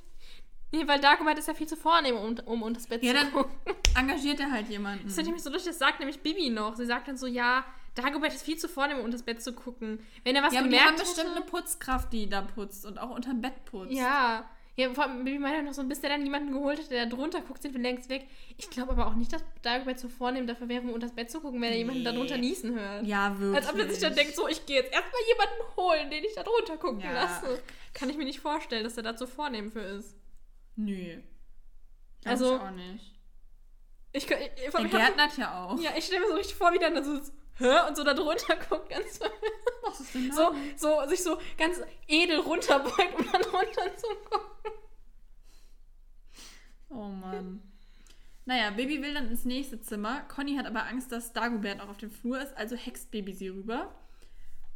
[0.72, 3.18] Nee, weil Dagobert ist ja viel zu vornehm, um, um unter das Bett Ja, zu
[3.18, 3.52] dann gucken.
[3.96, 5.04] engagiert er halt jemanden.
[5.06, 6.74] Das ich nämlich so lustig, das sagt nämlich Bibi noch.
[6.74, 7.64] Sie sagt dann so, ja,
[7.96, 9.98] Dagobert ist viel zu vornehm, um unter das Bett zu gucken.
[10.22, 12.98] Wenn er was ja, aber die gemerkt haben bestimmt eine Putzkraft, die da putzt und
[12.98, 13.92] auch unterm Bett putzt.
[13.92, 14.48] Ja.
[14.78, 17.16] Ja, vor allem, Bibi meinte noch so, bis der dann jemanden geholt hat, der da
[17.16, 18.26] drunter guckt, sind wir längst weg.
[18.58, 21.30] Ich glaube aber auch nicht, dass Dagobert so vornehm dafür wäre, um unter das Bett
[21.30, 22.04] zu gucken, wenn er jemanden Nee.
[22.04, 23.06] da drunter niesen hört.
[23.06, 23.56] Ja, wirklich.
[23.64, 26.34] Als ob er sich dann denkt, so, ich gehe jetzt erstmal jemanden holen, den ich
[26.34, 27.12] da drunter gucken Ja.
[27.12, 27.62] lasse.
[27.94, 30.14] Kann ich mir nicht vorstellen, dass er da so vornehm für ist.
[30.76, 31.22] Nö.
[32.20, 33.14] Glaub Also- ich auch nicht.
[34.12, 34.30] Ich, ich,
[34.66, 35.80] ich, Der hab- gärtnert ja auch.
[35.80, 37.18] Ja, ich stelle mir so richtig vor, wie dann so,
[37.58, 37.88] hä?
[37.88, 39.20] Und so da drunter guckt, ganz
[39.82, 44.72] Was ist denn so, so, sich so ganz edel runterbeugt, um dann runter zu gucken.
[46.88, 47.62] Oh Mann.
[48.44, 50.20] Naja, Baby will dann ins nächste Zimmer.
[50.28, 53.48] Conny hat aber Angst, dass Dagobert noch auf dem Flur ist, also hext Baby sie
[53.48, 53.92] rüber.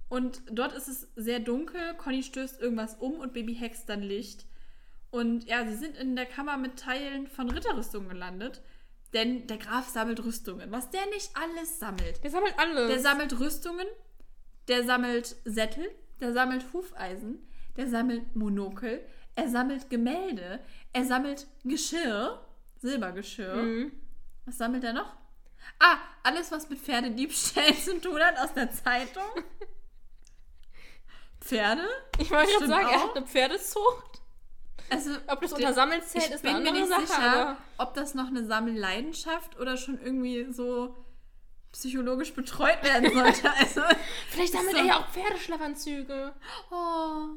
[0.08, 1.94] Und dort ist es sehr dunkel.
[1.94, 4.44] Conny stößt irgendwas um und Baby hext dann Licht.
[5.10, 8.60] Und ja, sie sind in der Kammer mit Teilen von Ritterrüstungen gelandet.
[9.12, 10.71] Denn der Graf sammelt Rüstungen.
[10.71, 12.23] Was der nicht alles sammelt.
[12.23, 12.88] Der sammelt alles.
[12.88, 13.87] Der sammelt Rüstungen,
[14.69, 15.90] der sammelt Sättel,
[16.21, 20.61] der sammelt Hufeisen, der sammelt Monokel, er sammelt Gemälde,
[20.93, 22.47] er sammelt Geschirr,
[22.79, 23.57] Silbergeschirr.
[23.57, 23.93] Mhm.
[24.45, 25.17] Was sammelt er noch?
[25.79, 29.23] Ah, alles, was mit Pferdediebstählen zu tun hat aus der Zeitung.
[31.40, 31.87] Pferde?
[32.19, 33.09] Ich wollte gerade sagen, er auch.
[33.09, 34.19] hat eine Pferdezucht.
[34.90, 37.20] Also, Ob das unter Sammeln zählt, ich ist bin eine mir andere nicht Sache.
[37.23, 40.97] sicher, ob das noch eine Sammelleidenschaft oder schon irgendwie so
[41.73, 43.50] psychologisch betreut werden sollte.
[43.59, 43.82] Also,
[44.30, 46.32] vielleicht sammelt so- er ja auch Pferdeschlafanzüge.
[46.70, 47.28] oh.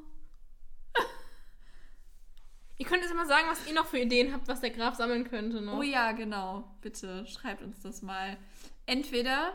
[2.78, 5.30] Ihr könnt jetzt mal sagen, was ihr noch für Ideen habt, was der Graf sammeln
[5.30, 5.62] könnte.
[5.62, 5.74] Ne?
[5.78, 6.64] Oh ja, genau.
[6.82, 8.36] Bitte schreibt uns das mal.
[8.88, 9.54] Entweder,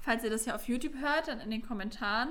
[0.00, 2.30] falls ihr das ja auf YouTube hört, dann in den Kommentaren.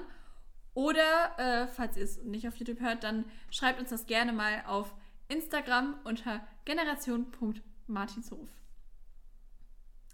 [0.73, 4.63] Oder, äh, falls ihr es nicht auf YouTube hört, dann schreibt uns das gerne mal
[4.65, 4.93] auf
[5.27, 8.49] Instagram unter generation.martinshof.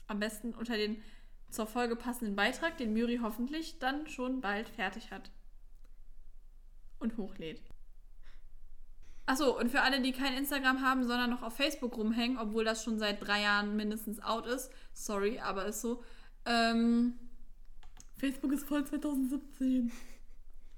[0.08, 1.02] Am besten unter den
[1.50, 5.32] zur Folge passenden Beitrag, den Müri hoffentlich dann schon bald fertig hat.
[7.00, 7.62] Und hochlädt.
[9.26, 12.84] Achso, und für alle, die kein Instagram haben, sondern noch auf Facebook rumhängen, obwohl das
[12.84, 16.04] schon seit drei Jahren mindestens out ist, sorry, aber ist so.
[16.46, 17.14] Ähm,
[18.18, 19.92] Facebook ist voll 2017.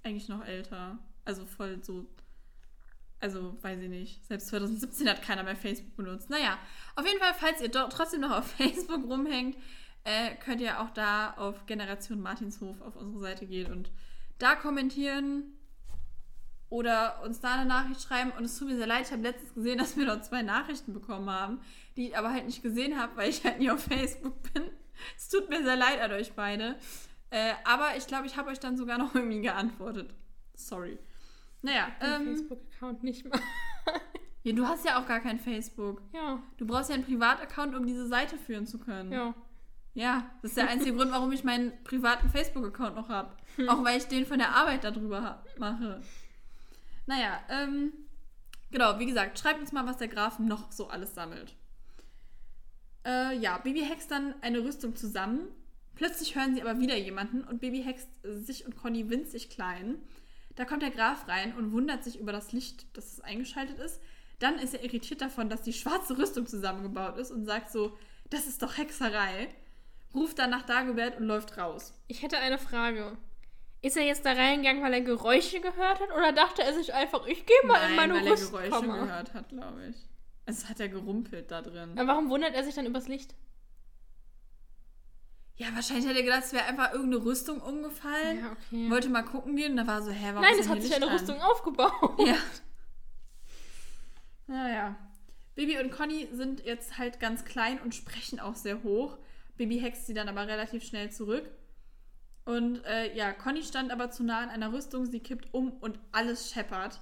[0.04, 1.00] Eigentlich noch älter.
[1.24, 2.06] Also voll so.
[3.22, 4.26] Also, weiß ich nicht.
[4.26, 6.30] Selbst 2017 hat keiner mehr Facebook benutzt.
[6.30, 6.58] Naja,
[6.96, 9.56] auf jeden Fall, falls ihr trotzdem noch auf Facebook rumhängt,
[10.04, 13.92] äh, könnt ihr auch da auf Generation Martinshof auf unsere Seite gehen und
[14.40, 15.44] da kommentieren
[16.70, 18.32] oder uns da eine Nachricht schreiben.
[18.32, 20.94] Und es tut mir sehr leid, ich habe letztens gesehen, dass wir dort zwei Nachrichten
[20.94, 21.62] bekommen haben,
[21.96, 24.64] die ich aber halt nicht gesehen habe, weil ich halt nie auf Facebook bin.
[25.16, 26.78] Es tut mir sehr leid an euch beide.
[27.30, 30.14] Äh, aber ich glaube, ich habe euch dann sogar noch irgendwie geantwortet.
[30.56, 30.98] Sorry.
[31.62, 33.40] Naja, Mein ähm, Facebook-Account nicht mal.
[34.44, 36.02] ja, du hast ja auch gar kein Facebook.
[36.14, 39.12] Ja, Du brauchst ja einen Privataccount, um diese Seite führen zu können.
[39.12, 39.34] ja.
[39.94, 43.36] Ja, das ist der einzige Grund, warum ich meinen privaten Facebook-Account noch habe.
[43.68, 46.02] Auch weil ich den von der Arbeit darüber mache.
[47.08, 47.92] Naja, ähm,
[48.72, 51.58] genau, wie gesagt, schreibt uns mal, was der Graf noch so alles sammelt.
[53.06, 55.42] Äh, ja, Baby hext dann eine Rüstung zusammen.
[55.96, 59.96] Plötzlich hören sie aber wieder jemanden und Baby hext sich und Conny winzig klein.
[60.56, 64.02] Da kommt der Graf rein und wundert sich über das Licht, dass es eingeschaltet ist.
[64.40, 67.98] Dann ist er irritiert davon, dass die schwarze Rüstung zusammengebaut ist und sagt so,
[68.30, 69.50] das ist doch Hexerei.
[70.14, 71.94] Ruft dann nach Dagobert und läuft raus.
[72.08, 73.18] Ich hätte eine Frage.
[73.82, 76.12] Ist er jetzt da reingegangen, weil er Geräusche gehört hat?
[76.16, 79.06] Oder dachte er sich einfach, ich gehe mal in meine weil er Geräusche Rüstkammer?
[79.06, 79.96] gehört hat, glaube ich.
[80.46, 81.92] Also es hat ja gerumpelt da drin.
[81.98, 83.34] Aber warum wundert er sich dann übers Licht?
[85.62, 88.40] Ja, wahrscheinlich hat er gedacht, es wäre einfach irgendeine Rüstung umgefallen.
[88.40, 88.90] Ja, okay.
[88.90, 91.06] Wollte mal gucken gehen und da war so, hä, warum Nein, es hat sich eine
[91.06, 91.14] an?
[91.14, 92.20] Rüstung aufgebaut.
[92.26, 92.36] Ja.
[94.48, 94.96] Naja.
[95.54, 99.20] Bibi und Conny sind jetzt halt ganz klein und sprechen auch sehr hoch.
[99.56, 101.48] Bibi hext sie dann aber relativ schnell zurück.
[102.46, 106.00] Und äh, ja, Conny stand aber zu nah an einer Rüstung, sie kippt um und
[106.12, 107.00] alles scheppert.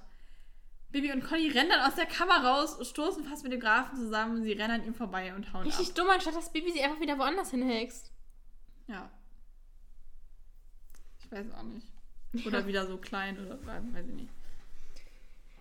[0.90, 4.42] Bibi und Conny rennen dann aus der Kammer raus, stoßen fast mit dem Grafen zusammen,
[4.42, 5.66] sie rennen an ihm vorbei und hauen ab.
[5.66, 8.12] Richtig dumm, anstatt dass Bibi sie einfach wieder woanders hinhext.
[8.90, 9.08] Ja.
[11.22, 11.86] Ich weiß auch nicht.
[12.46, 14.30] Oder wieder so klein oder weiß ich nicht.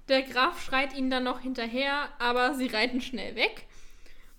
[0.08, 3.68] Der Graf schreit ihnen dann noch hinterher, aber sie reiten schnell weg.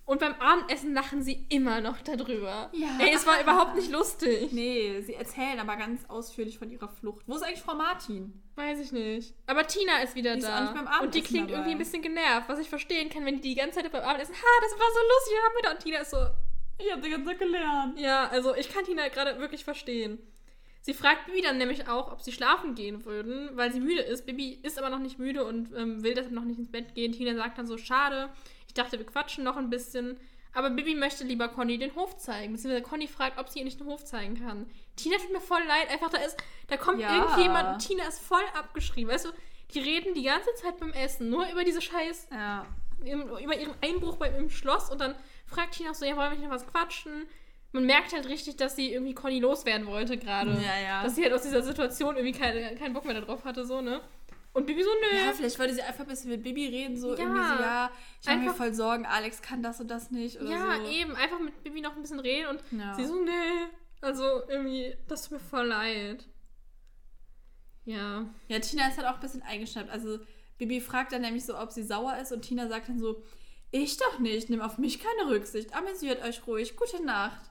[0.05, 2.69] Und beim Abendessen lachen sie immer noch darüber.
[2.73, 2.97] Ja.
[2.99, 4.51] Ey, es war überhaupt nicht lustig.
[4.51, 7.23] Nee, sie erzählen aber ganz ausführlich von ihrer Flucht.
[7.27, 8.41] Wo ist eigentlich Frau Martin?
[8.55, 9.33] Weiß ich nicht.
[9.47, 10.61] Aber Tina ist wieder Die ist da.
[10.61, 11.53] nicht beim und die Abendessen klingt dabei.
[11.59, 14.35] irgendwie ein bisschen genervt, was ich verstehen kann, wenn die die ganze Zeit beim Abendessen,
[14.35, 15.71] ha, das war so lustig, dann haben wir da.
[15.71, 16.17] Und Tina ist so,
[16.77, 17.99] Ich hab die ganze Zeit gelernt.
[17.99, 20.17] ja, also ich kann Tina gerade wirklich verstehen.
[20.83, 24.25] Sie fragt Bibi dann nämlich auch, ob sie schlafen gehen würden, weil sie müde ist.
[24.25, 27.11] Bibi ist aber noch nicht müde und ähm, will deshalb noch nicht ins Bett gehen.
[27.11, 28.29] Tina sagt dann so, schade,
[28.67, 30.19] ich dachte, wir quatschen noch ein bisschen.
[30.53, 32.53] Aber Bibi möchte lieber Conny den Hof zeigen.
[32.53, 34.65] Beziehungsweise Conny fragt, ob sie ihr nicht den Hof zeigen kann.
[34.95, 35.91] Tina tut mir voll leid.
[35.91, 36.35] Einfach, da ist,
[36.67, 37.15] da kommt Ja.
[37.15, 39.13] irgendjemand und Tina ist voll abgeschrieben.
[39.13, 39.29] Weißt du,
[39.75, 42.65] die reden die ganze Zeit beim Essen nur über diese scheiß Ja.
[43.05, 45.15] über ihren Einbruch bei, im Schloss und dann
[45.51, 47.27] fragt Tina auch so, ja, wollen wir nicht noch was quatschen?
[47.73, 50.51] Man merkt halt richtig, dass sie irgendwie Conny loswerden wollte gerade.
[50.61, 51.03] Ja, ja.
[51.03, 54.01] Dass sie halt aus dieser Situation irgendwie keine, keinen Bock mehr darauf hatte, so, ne?
[54.53, 55.17] Und Bibi so, nö.
[55.25, 57.19] Ja, vielleicht wollte sie einfach ein bisschen mit Bibi reden, so Ja.
[57.19, 57.89] irgendwie so, ja,
[58.21, 60.89] ich mache mir voll Sorgen, Alex kann das und das nicht oder Ja, so.
[60.91, 62.93] eben, einfach mit Bibi noch ein bisschen reden und Ja.
[62.93, 63.31] sie so, nee.
[64.01, 66.25] Also irgendwie, das tut mir voll leid.
[67.85, 68.25] Ja.
[68.47, 69.89] Ja, Tina ist halt auch ein bisschen eingeschnappt.
[69.89, 70.19] Also
[70.57, 73.23] Bibi fragt dann nämlich so, ob sie sauer ist und Tina sagt dann so,
[73.71, 77.49] ich doch nicht, nimm auf mich keine Rücksicht, amüsiert euch ruhig, gute Nacht.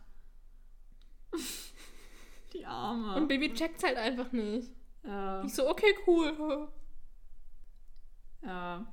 [2.53, 3.17] Die Arme.
[3.17, 4.71] Und Bibi checkt's halt einfach nicht.
[5.05, 5.43] ja.
[5.45, 6.69] Ich so, okay, cool.
[8.43, 8.87] ja.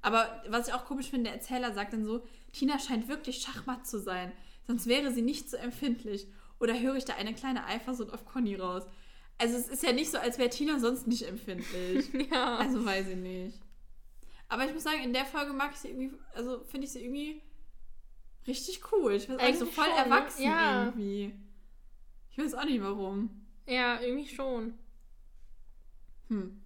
[0.00, 3.86] Aber was ich auch komisch finde, der Erzähler sagt dann so, Tina scheint wirklich schachmatt
[3.86, 4.32] zu sein,
[4.66, 6.28] sonst wäre sie nicht so empfindlich.
[6.60, 8.84] Oder höre ich da eine kleine Eifersucht auf Conny raus?
[9.38, 12.08] Also es ist ja nicht so, als wäre Tina sonst nicht empfindlich.
[12.32, 12.56] Ja.
[12.56, 13.58] Also weiß ich nicht.
[14.48, 17.04] Aber ich muss sagen, in der Folge mag ich sie irgendwie, also finde ich sie
[17.04, 17.42] irgendwie
[18.46, 19.12] richtig cool.
[19.12, 20.84] Ich weiß auch nicht, so voll schon, erwachsen Ja.
[20.86, 21.34] irgendwie.
[22.30, 23.46] Ich weiß auch nicht warum.
[23.66, 24.74] ja, irgendwie schon.
[26.28, 26.62] Hm.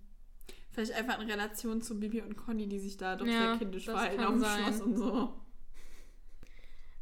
[0.70, 3.84] Vielleicht einfach in Relation zu Bibi und Conny, die sich da doch Ja, sehr kindisch
[3.84, 4.62] verhalten auf dem sein.
[4.64, 5.34] Schloss und so.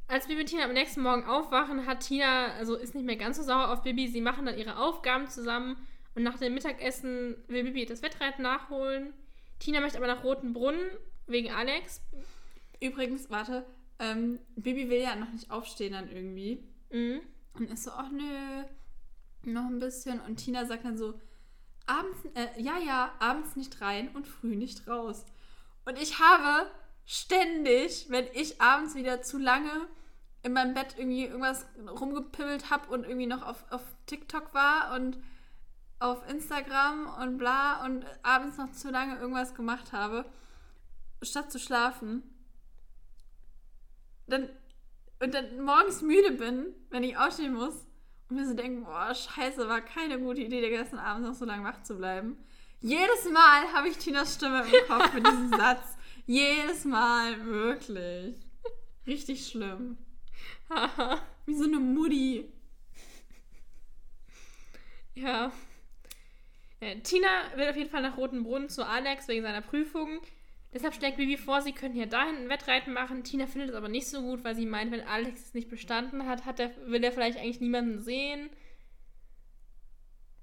[0.09, 3.37] Als Bibi und Tina am nächsten Morgen aufwachen, hat Tina, also ist nicht mehr ganz
[3.37, 4.09] so sauer auf Bibi.
[4.09, 5.77] Sie machen dann ihre Aufgaben zusammen
[6.17, 9.13] und nach dem Mittagessen will Bibi das Wettreiten nachholen.
[9.61, 10.91] Tina möchte aber nach Roten Brunnen
[11.27, 12.01] wegen Alex.
[12.81, 13.65] Übrigens, warte,
[14.01, 16.65] ähm, Bibi will ja noch nicht aufstehen dann irgendwie.
[16.91, 17.21] Mhm.
[17.55, 18.65] Und ist so, ach nö,
[19.45, 20.21] noch ein bisschen.
[20.21, 21.15] Und Tina sagt dann so,
[21.87, 25.25] abends, äh, ja, ja, abends nicht rein und früh nicht raus.
[25.85, 26.71] Und ich habe
[27.05, 29.89] ständig, wenn ich abends wieder zu lange
[30.43, 31.67] in meinem Bett irgendwie irgendwas
[32.01, 35.19] rumgepimmelt habe und irgendwie noch auf, auf TikTok war und
[36.01, 40.25] auf Instagram und bla und abends noch zu lange irgendwas gemacht habe,
[41.23, 42.23] statt zu schlafen,
[44.27, 44.49] dann
[45.23, 47.87] und dann morgens müde bin, wenn ich aufstehen muss
[48.29, 51.45] und mir so denke, boah, scheiße, war keine gute Idee, den ganzen Abend noch so
[51.45, 52.39] lange wach zu bleiben.
[52.81, 55.99] Jedes Mal habe ich Tinas Stimme im Kopf mit diesem Satz.
[56.25, 58.37] Jedes Mal, wirklich.
[59.07, 59.99] Richtig schlimm.
[61.45, 62.51] Wie so eine Mutti.
[65.15, 65.53] ja.
[66.81, 66.95] Ja.
[67.03, 70.21] Tina will auf jeden Fall nach Roten Brunnen zu Alex wegen seiner Prüfung.
[70.73, 73.25] Deshalb schlägt Bibi vor, sie könnten hier dahin ein Wettreiten machen.
[73.25, 76.27] Tina findet es aber nicht so gut, weil sie meint, wenn Alex es nicht bestanden
[76.27, 78.51] hat, hat er, will er vielleicht eigentlich niemanden sehen.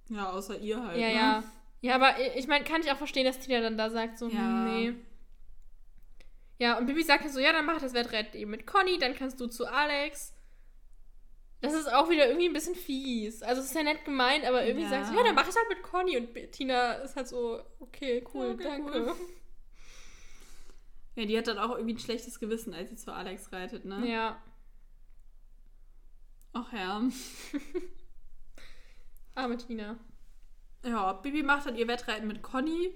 [0.09, 0.97] Ja, außer ihr halt.
[0.97, 1.13] Ja, ne?
[1.13, 1.43] ja.
[1.81, 4.65] Ja, aber ich meine, kann ich auch verstehen, dass Tina dann da sagt, so, Ja.
[4.65, 4.93] nee.
[6.59, 9.13] Ja, und Bibi sagt dann so, ja, dann mach das Wettrennen eben mit Conny, dann
[9.15, 10.33] kannst du zu Alex.
[11.61, 13.41] Das ist auch wieder irgendwie ein bisschen fies.
[13.41, 14.89] Also es ist ja nett gemeint, aber irgendwie Ja.
[14.91, 16.17] sagt sie, ja, dann mach es halt mit Conny.
[16.17, 18.91] Und Tina ist halt so, okay, cool, Okay, danke.
[19.07, 19.15] cool.
[21.15, 24.07] Ja, die hat dann auch irgendwie ein schlechtes Gewissen, als sie zu Alex reitet, ne?
[24.07, 24.41] Ja,
[26.53, 27.01] Ach ja.
[29.35, 29.97] arme Tina.
[30.83, 32.91] Ja, Bibi macht dann ihr Wettreiten mit Conny.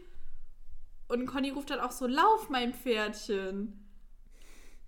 [1.08, 3.91] Und Conny ruft dann auch so, lauf, mein Pferdchen.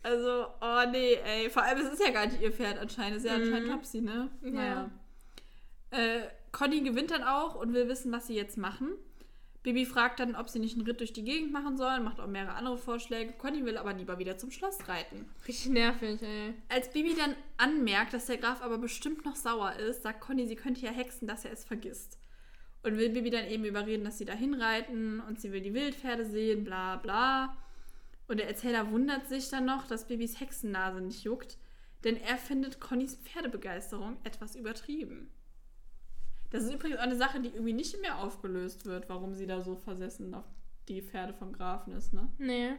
[0.03, 1.49] Also, oh nee, ey.
[1.49, 3.17] Vor allem, es ist ja gar nicht ihr Pferd anscheinend.
[3.17, 3.43] Es ist ja Mhm.
[3.45, 4.29] anscheinend Topsy, ne?
[4.43, 4.49] Ja.
[4.51, 4.91] Naja.
[5.91, 8.89] Äh, Conny gewinnt dann auch und will wissen, was sie jetzt machen.
[9.63, 12.27] Bibi fragt dann, ob sie nicht einen Ritt durch die Gegend machen sollen, macht auch
[12.27, 13.31] mehrere andere Vorschläge.
[13.37, 15.29] Conny will aber lieber wieder zum Schloss reiten.
[15.47, 16.53] Richtig nervig, ey.
[16.67, 20.57] Als Bibi dann anmerkt, dass der Graf aber bestimmt noch sauer ist, sagt Conny, sie
[20.57, 22.17] könnte ja hexen, dass er es vergisst.
[22.83, 26.25] Und will Bibi dann eben überreden, dass sie dahin reiten und sie will die Wildpferde
[26.25, 27.55] sehen, bla bla.
[28.27, 31.57] Und der Erzähler wundert sich dann noch, dass Bibis Hexennase nicht juckt,
[32.03, 35.29] denn er findet Connys Pferdebegeisterung etwas übertrieben.
[36.49, 39.61] Das ist übrigens auch eine Sache, die irgendwie nicht mehr aufgelöst wird, warum sie da
[39.61, 40.45] so versessen auf
[40.87, 42.29] die Pferde vom Grafen ist, ne?
[42.37, 42.73] Nee.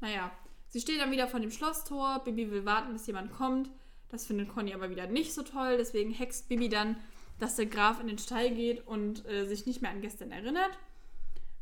[0.00, 0.32] Naja,
[0.68, 2.22] sie steht dann wieder vor dem Schlosstor.
[2.24, 3.70] Bibi will warten, bis jemand kommt.
[4.08, 5.76] Das findet Conny aber wieder nicht so toll.
[5.76, 6.96] Deswegen hext Bibi dann,
[7.38, 10.78] dass der Graf in den Stall geht und äh, sich nicht mehr an gestern erinnert.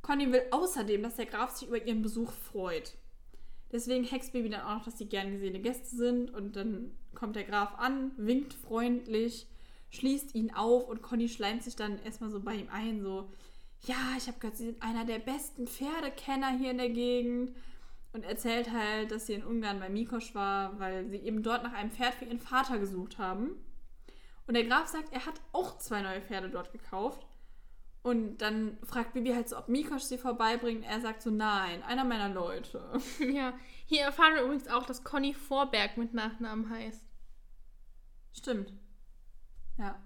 [0.02, 2.96] Conny will außerdem, dass der Graf sich über ihren Besuch freut.
[3.72, 6.32] Deswegen hext Bibi dann auch noch, dass sie gern gesehene Gäste sind.
[6.32, 9.46] Und dann kommt der Graf an, winkt freundlich,
[9.90, 13.30] schließt ihn auf und Conny schleimt sich dann erstmal so bei ihm ein, so,
[13.82, 17.52] ja, ich habe gehört, Sie sind einer der besten Pferdekenner hier in der Gegend.
[18.12, 21.74] Und erzählt halt, dass sie in Ungarn bei Mikosch war, weil sie eben dort nach
[21.74, 23.52] einem Pferd für ihren Vater gesucht haben.
[24.48, 27.24] Und der Graf sagt, er hat auch zwei neue Pferde dort gekauft.
[28.02, 30.84] Und dann fragt Bibi halt so, ob Mikosch sie vorbeibringt.
[30.84, 32.82] Er sagt so, nein, einer meiner Leute.
[33.20, 33.52] Ja,
[33.86, 37.04] hier erfahren wir übrigens auch, dass Conny Vorberg mit Nachnamen heißt.
[38.32, 38.72] Stimmt.
[39.76, 40.00] Ja.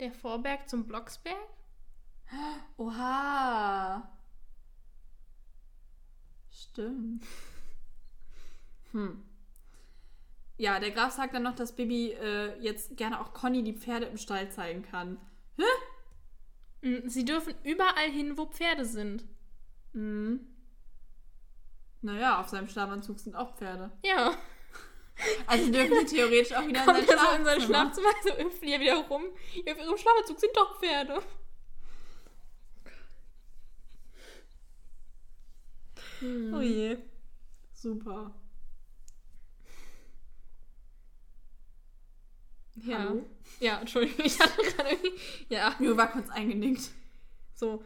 [0.00, 1.36] Der Vorberg zum Blocksberg?
[2.76, 4.10] Oha.
[6.50, 7.24] Stimmt.
[8.92, 9.22] Hm.
[10.56, 14.06] Ja, der Graf sagt dann noch, dass Bibi äh, jetzt gerne auch Conny die Pferde
[14.06, 15.16] im Stall zeigen kann.
[15.56, 15.62] Hä?
[16.82, 19.24] Mm, Sie dürfen überall hin, wo Pferde sind.
[19.92, 20.40] Hm.
[22.02, 23.90] Naja, auf seinem Schlafanzug sind auch Pferde.
[24.02, 24.34] Ja.
[25.46, 28.08] Also dürfen sie theoretisch auch wieder Kommt in sein er so in sein Schlafzimmer.
[28.08, 29.24] Schlafzimmer, so hüpfen hier wieder rum.
[29.66, 31.22] Ja, auf ihrem Schlafanzug sind doch Pferde.
[36.54, 36.98] Oh je.
[37.72, 38.34] Super.
[42.76, 42.98] Ja.
[42.98, 43.24] Hallo?
[43.58, 45.12] Ja, Entschuldigung, ich hatte gerade irgendwie.
[45.48, 45.74] Ja.
[45.78, 46.90] Mir war kurz eingenickt.
[47.54, 47.84] So.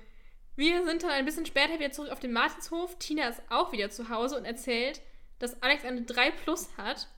[0.56, 2.96] Wir sind dann ein bisschen später wieder zurück auf den Martinshof.
[2.98, 5.00] Tina ist auch wieder zu Hause und erzählt,
[5.40, 7.08] dass Alex eine 3 Plus hat.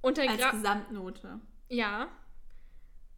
[0.00, 0.52] Und der Als Graf.
[0.52, 1.40] Gesamtnote.
[1.68, 2.08] Ja.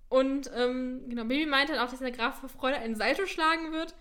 [0.08, 3.72] Und ähm, genau, Baby meinte dann auch, dass der Graf vor Freude einen Salto schlagen
[3.72, 3.94] wird.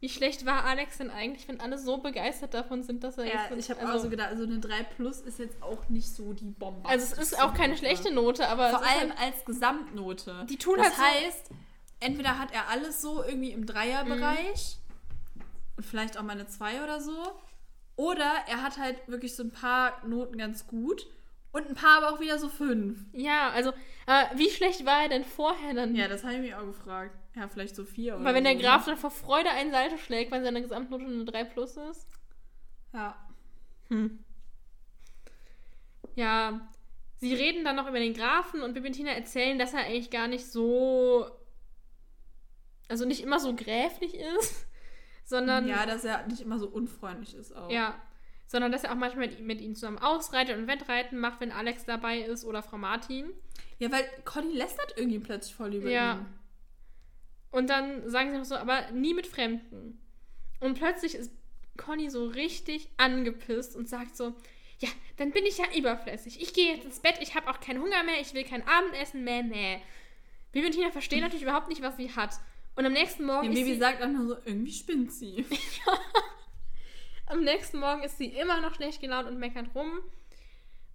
[0.00, 3.32] Wie schlecht war Alex denn eigentlich, wenn alle so begeistert davon sind, dass er Ja,
[3.50, 3.58] jetzt.
[3.58, 6.32] ich habe also, auch so gedacht, also eine 3 Plus ist jetzt auch nicht so
[6.32, 6.88] die Bombe.
[6.88, 10.46] also es ist auch keine schlechte Note, aber Vor ist allem halt, als Gesamtnote.
[10.48, 11.50] Die tun das halt so- heißt,
[12.00, 14.78] entweder hat er alles so irgendwie im Dreierbereich
[15.34, 15.42] Mhm.
[15.76, 17.16] und vielleicht auch mal eine 2 oder so.
[17.96, 21.06] Oder er hat halt wirklich so ein paar Noten ganz gut
[21.52, 22.98] und ein paar aber auch wieder so 5.
[23.12, 23.70] ja, also
[24.06, 25.94] äh, wie schlecht war er denn vorher dann?
[25.94, 27.14] Ja, das habe ich mich auch gefragt.
[27.36, 28.50] Ja, vielleicht so 4 oder Weil wenn so.
[28.50, 32.08] der Graf dann vor Freude einen Salto schlägt, weil seine Gesamtnote eine 3 plus ist.
[32.92, 33.16] Ja.
[33.88, 34.18] Hm.
[36.16, 36.68] Ja,
[37.18, 40.10] sie reden dann noch über den Grafen und Bibi und Tina erzählen, dass er eigentlich
[40.10, 41.30] gar nicht so.
[42.88, 44.66] Also nicht immer so gräflich ist,
[45.24, 45.68] sondern.
[45.68, 47.70] ja, dass er nicht immer so unfreundlich ist auch.
[47.70, 47.94] ja,
[48.48, 51.84] sondern dass er auch manchmal mit, mit ihnen zusammen ausreitet und Wettreiten macht, wenn Alex
[51.84, 53.30] dabei ist oder Frau Martin.
[53.78, 56.14] Ja, weil Conny lästert irgendwie plötzlich voll über Ja.
[56.14, 56.26] ihn.
[57.50, 60.00] Und dann sagen sie noch so, aber nie mit Fremden.
[60.60, 61.32] Und plötzlich ist
[61.76, 64.34] Conny so richtig angepisst und sagt so,
[64.78, 66.40] ja, dann bin ich ja überflüssig.
[66.40, 69.24] Ich gehe jetzt ins Bett, ich habe auch keinen Hunger mehr, ich will kein Abendessen
[69.24, 69.82] mehr, nee.
[70.52, 72.34] Bibi und Tina verstehen natürlich überhaupt nicht, was sie hat.
[72.76, 75.44] Und am nächsten Morgen Ja, sie, sagt dann nur so, irgendwie spinnt sie.
[77.26, 80.00] am nächsten Morgen ist sie immer noch schlecht gelaunt und meckert rum.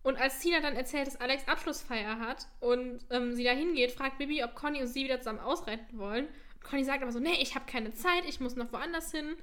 [0.04, 4.18] Und als Tina dann erzählt, dass Alex Abschlussfeier hat und ähm, sie da hingeht, fragt
[4.18, 6.28] Bibi, ob Conny und sie wieder zusammen ausreiten wollen.
[6.70, 9.36] Conny sagt aber so, nee, ich habe keine Zeit, ich muss noch woanders hin.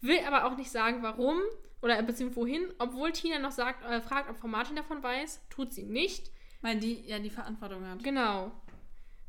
[0.00, 1.40] Will aber auch nicht sagen, warum
[1.82, 5.42] oder beziehungsweise wohin, obwohl Tina noch sagt, äh, fragt, ob Frau Martin davon weiß.
[5.50, 6.30] Tut sie nicht.
[6.62, 8.02] Weil die ja die Verantwortung hat.
[8.02, 8.50] Genau.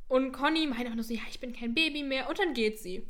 [0.08, 2.30] Und Conny meint auch nur so, ja, ich bin kein Baby mehr.
[2.30, 3.06] Und dann geht sie.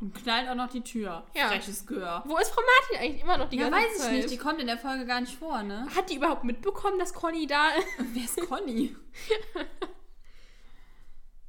[0.00, 1.24] Und knallt auch noch die Tür.
[1.34, 1.48] Ja.
[1.48, 2.22] Freches Gör.
[2.26, 4.12] Wo ist Frau Martin eigentlich immer noch die Ja, ganze weiß ich Zeit?
[4.12, 4.30] nicht.
[4.30, 5.86] Die kommt in der Folge gar nicht vor, ne?
[5.94, 7.86] Hat die überhaupt mitbekommen, dass Conny da ist?
[8.12, 8.94] Wer ist Conny?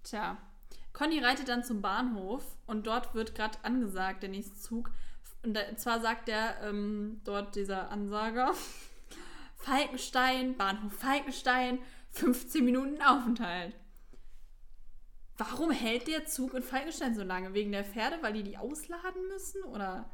[0.03, 0.37] Tja.
[0.93, 4.91] Conny reitet dann zum Bahnhof und dort wird gerade angesagt, der nächste Zug.
[5.43, 8.53] Und da, zwar sagt der ähm, dort dieser Ansager,
[9.57, 11.79] Falkenstein, Bahnhof Falkenstein,
[12.11, 13.75] 15 Minuten Aufenthalt.
[15.37, 17.53] Warum hält der Zug in Falkenstein so lange?
[17.53, 19.63] Wegen der Pferde, weil die die ausladen müssen?
[19.63, 20.09] Oder?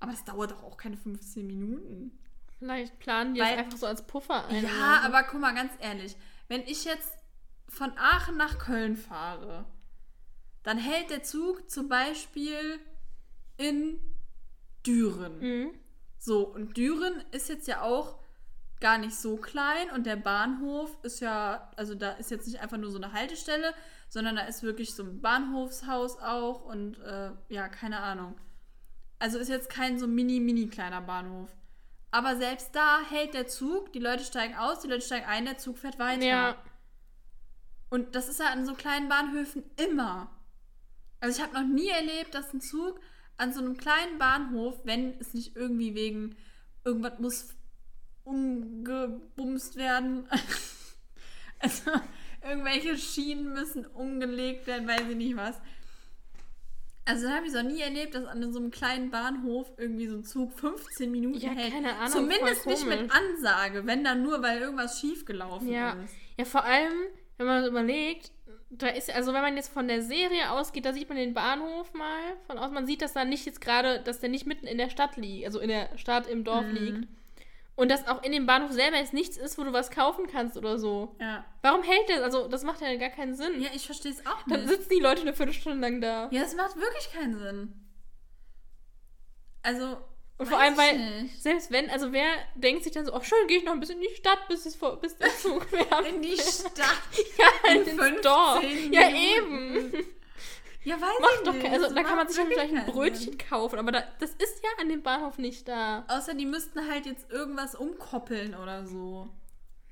[0.00, 2.18] Aber das dauert doch auch keine 15 Minuten.
[2.58, 4.64] Vielleicht planen die Weil- das einfach so als Puffer ein.
[4.64, 6.16] Ja, aber guck mal, ganz ehrlich,
[6.48, 7.12] wenn ich jetzt
[7.68, 9.66] von Aachen nach Köln fahre,
[10.64, 12.80] dann hält der Zug zum Beispiel
[13.56, 14.00] in
[14.84, 15.38] Düren.
[15.38, 15.74] Mhm.
[16.18, 18.18] So, und Düren ist jetzt ja auch
[18.80, 22.76] gar nicht so klein und der Bahnhof ist ja, also da ist jetzt nicht einfach
[22.76, 23.72] nur so eine Haltestelle,
[24.08, 28.34] sondern da ist wirklich so ein Bahnhofshaus auch und äh, ja, keine Ahnung.
[29.18, 31.54] Also ist jetzt kein so mini, mini kleiner Bahnhof.
[32.10, 35.58] Aber selbst da hält der Zug, die Leute steigen aus, die Leute steigen ein, der
[35.58, 36.24] Zug fährt weiter.
[36.24, 36.56] Ja,
[37.90, 40.30] Und das ist ja an so kleinen Bahnhöfen immer.
[41.24, 43.00] Also ich habe noch nie erlebt, dass ein Zug
[43.38, 46.36] an so einem kleinen Bahnhof, wenn es nicht irgendwie wegen
[46.84, 47.48] irgendwas muss
[48.24, 50.28] umgebumst werden.
[51.58, 51.90] also
[52.42, 55.56] irgendwelche Schienen müssen umgelegt werden, weiß ich nicht was.
[57.06, 60.06] Also da habe ich es auch nie erlebt, dass an so einem kleinen Bahnhof irgendwie
[60.08, 61.72] so ein Zug 15 Minuten Ja, hält.
[61.72, 63.10] keine Ahnung, Zumindest nicht mit.
[63.10, 65.92] Ansage, wenn dann nur, weil irgendwas schiefgelaufen Ja.
[66.02, 66.14] ist.
[66.38, 66.92] Ja, vor allem,
[67.36, 68.30] wenn man überlegt,
[68.70, 71.92] da ist, also wenn man jetzt von der Serie ausgeht, da sieht man den Bahnhof
[71.94, 72.70] mal von aus.
[72.72, 75.46] Man sieht, dass da nicht jetzt gerade, dass der nicht mitten in der Stadt liegt,
[75.46, 76.74] also in der Stadt im Dorf Mhm.
[76.74, 77.08] liegt.
[77.76, 80.56] Und dass auch in dem Bahnhof selber jetzt nichts ist, wo du was kaufen kannst
[80.56, 81.16] oder so.
[81.20, 81.44] Ja.
[81.60, 82.22] Warum hält der?
[82.22, 83.60] Also, das macht ja gar keinen Sinn.
[83.60, 84.68] Ja, ich verstehe es auch Dann nicht.
[84.68, 86.28] sitzen die Leute eine Viertelstunde lang da.
[86.30, 87.72] Ja, es macht wirklich keinen Sinn.
[89.62, 89.96] Also.
[90.36, 91.42] Und vor weiß allem, ich weil, nicht.
[91.42, 94.00] selbst wenn, also wer denkt sich dann so, ach schön, gehe ich noch ein bisschen
[94.02, 96.08] in die Stadt, bis, es vor, bis der Zug fährt.
[96.08, 96.74] In die Stadt.
[97.38, 98.62] ja, in 15 Dorf.
[98.90, 99.92] Ja, eben.
[100.82, 101.66] Ja, weiß Macht ich doch nicht.
[101.66, 104.68] also da kann man sich wirklich vielleicht ein Brötchen kaufen, aber da, das ist ja
[104.80, 106.04] an dem Bahnhof nicht da.
[106.08, 109.28] Außer die müssten halt jetzt irgendwas umkoppeln oder so.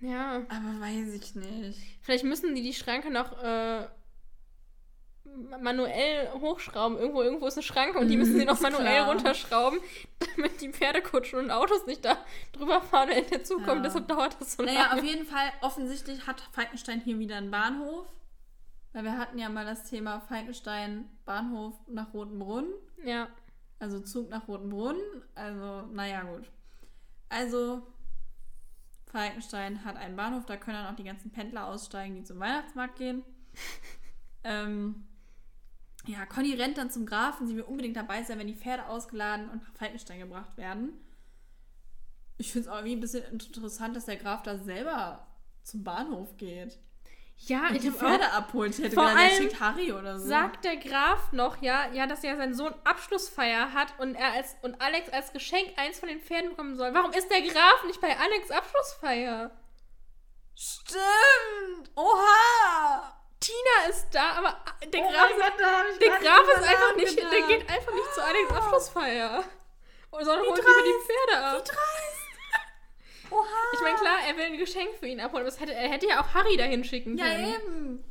[0.01, 0.43] Ja.
[0.49, 1.79] Aber weiß ich nicht.
[2.03, 3.87] Vielleicht müssen die die Schranke noch äh,
[5.61, 6.99] manuell hochschrauben.
[6.99, 9.09] Irgendwo, irgendwo ist eine Schranke und die müssen sie noch manuell klar.
[9.09, 9.79] runterschrauben,
[10.37, 12.17] damit die Pferdekutschen und Autos nicht da
[12.53, 13.75] drüber fahren, wenn der Zug Ja.
[13.77, 15.01] Deshalb dauert das so Naja, lange.
[15.01, 18.07] auf jeden Fall, offensichtlich hat Falkenstein hier wieder einen Bahnhof.
[18.93, 22.67] Weil wir hatten ja mal das Thema Falkenstein Bahnhof nach Rotenbrunn.
[23.05, 23.29] Ja.
[23.79, 24.97] Also Zug nach Rotenbrunn.
[25.35, 26.51] Also, naja, gut.
[27.31, 27.83] Also,
[29.11, 32.97] Falkenstein hat einen Bahnhof, da können dann auch die ganzen Pendler aussteigen, die zum Weihnachtsmarkt
[32.97, 33.23] gehen.
[34.45, 35.07] ähm,
[36.07, 37.47] ja, Conny rennt dann zum Grafen.
[37.47, 40.93] Sie will unbedingt dabei sein, wenn die Pferde ausgeladen und nach Falkenstein gebracht werden.
[42.39, 45.27] Ich finde es auch irgendwie ein bisschen interessant, dass der Graf da selber
[45.63, 46.79] zum Bahnhof geht.
[47.39, 48.79] Ja, Und ich die hab auch- Pferde abholt.
[48.79, 50.29] Ich hätte Vor gedacht, er allem schickt Harry oder so.
[50.29, 54.55] sagt der Graf noch, ja, ja, dass er sein Sohn Abschlussfeier hat und er als
[54.63, 56.95] und Alex als Geschenk eins von den Pferden bekommen soll.
[56.95, 59.51] Warum ist der Graf nicht bei Alex Abschlussfeier?
[60.55, 61.91] Stimmt!
[61.97, 63.22] Oha!
[63.43, 67.49] Tina ist da, aber der Oh Graf, Gott, der Graf ist einfach nicht, der nachgedacht.
[67.49, 69.45] geht einfach nicht zu Alex Abschlussfeier.
[70.11, 71.05] Und sondern holt lieber die.
[71.07, 71.57] Pferde ab.
[71.57, 73.31] Wie dreist!
[73.31, 73.47] Oha!
[73.75, 76.21] Ich meine, klar, er will ein Geschenk für ihn abholen, aber hätte, er hätte ja
[76.23, 77.55] auch Harry dahin schicken Ja, können.
[77.55, 78.05] eben.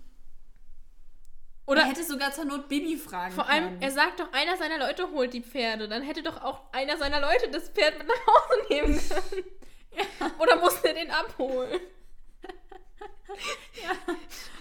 [1.68, 3.82] Oder er hätte sogar zur Not Bibi fragen vor allem, können.
[3.82, 5.88] er sagt doch, einer seiner Leute holt die Pferde.
[5.88, 10.32] Dann hätte doch auch einer seiner Leute das Pferd mit nach Hause nehmen können.
[10.40, 11.80] Oder musste er den abholen?
[13.84, 14.16] Ja,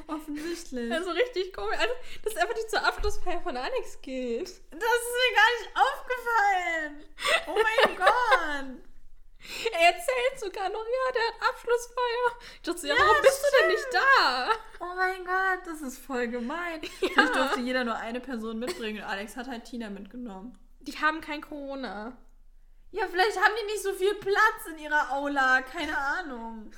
[0.06, 0.92] offensichtlich.
[0.92, 1.78] Also richtig komisch.
[1.78, 4.44] Also, dass einfach nicht zur Abschlussfeier von Alex geht.
[4.48, 7.04] das ist mir gar nicht aufgefallen.
[7.48, 8.84] Oh mein Gott.
[9.72, 12.38] Er erzählt sogar noch, ja, der hat Abschlussfeier.
[12.56, 14.50] Ich dachte, ja, Ja, warum bist du denn nicht da?
[14.80, 16.82] Oh mein Gott, das ist voll gemein.
[16.98, 19.02] Vielleicht durfte jeder nur eine Person mitbringen.
[19.02, 20.58] Alex hat halt Tina mitgenommen.
[20.80, 22.16] Die haben kein Corona.
[22.92, 25.62] Ja, vielleicht haben die nicht so viel Platz in ihrer Aula.
[25.62, 26.72] Keine Ahnung.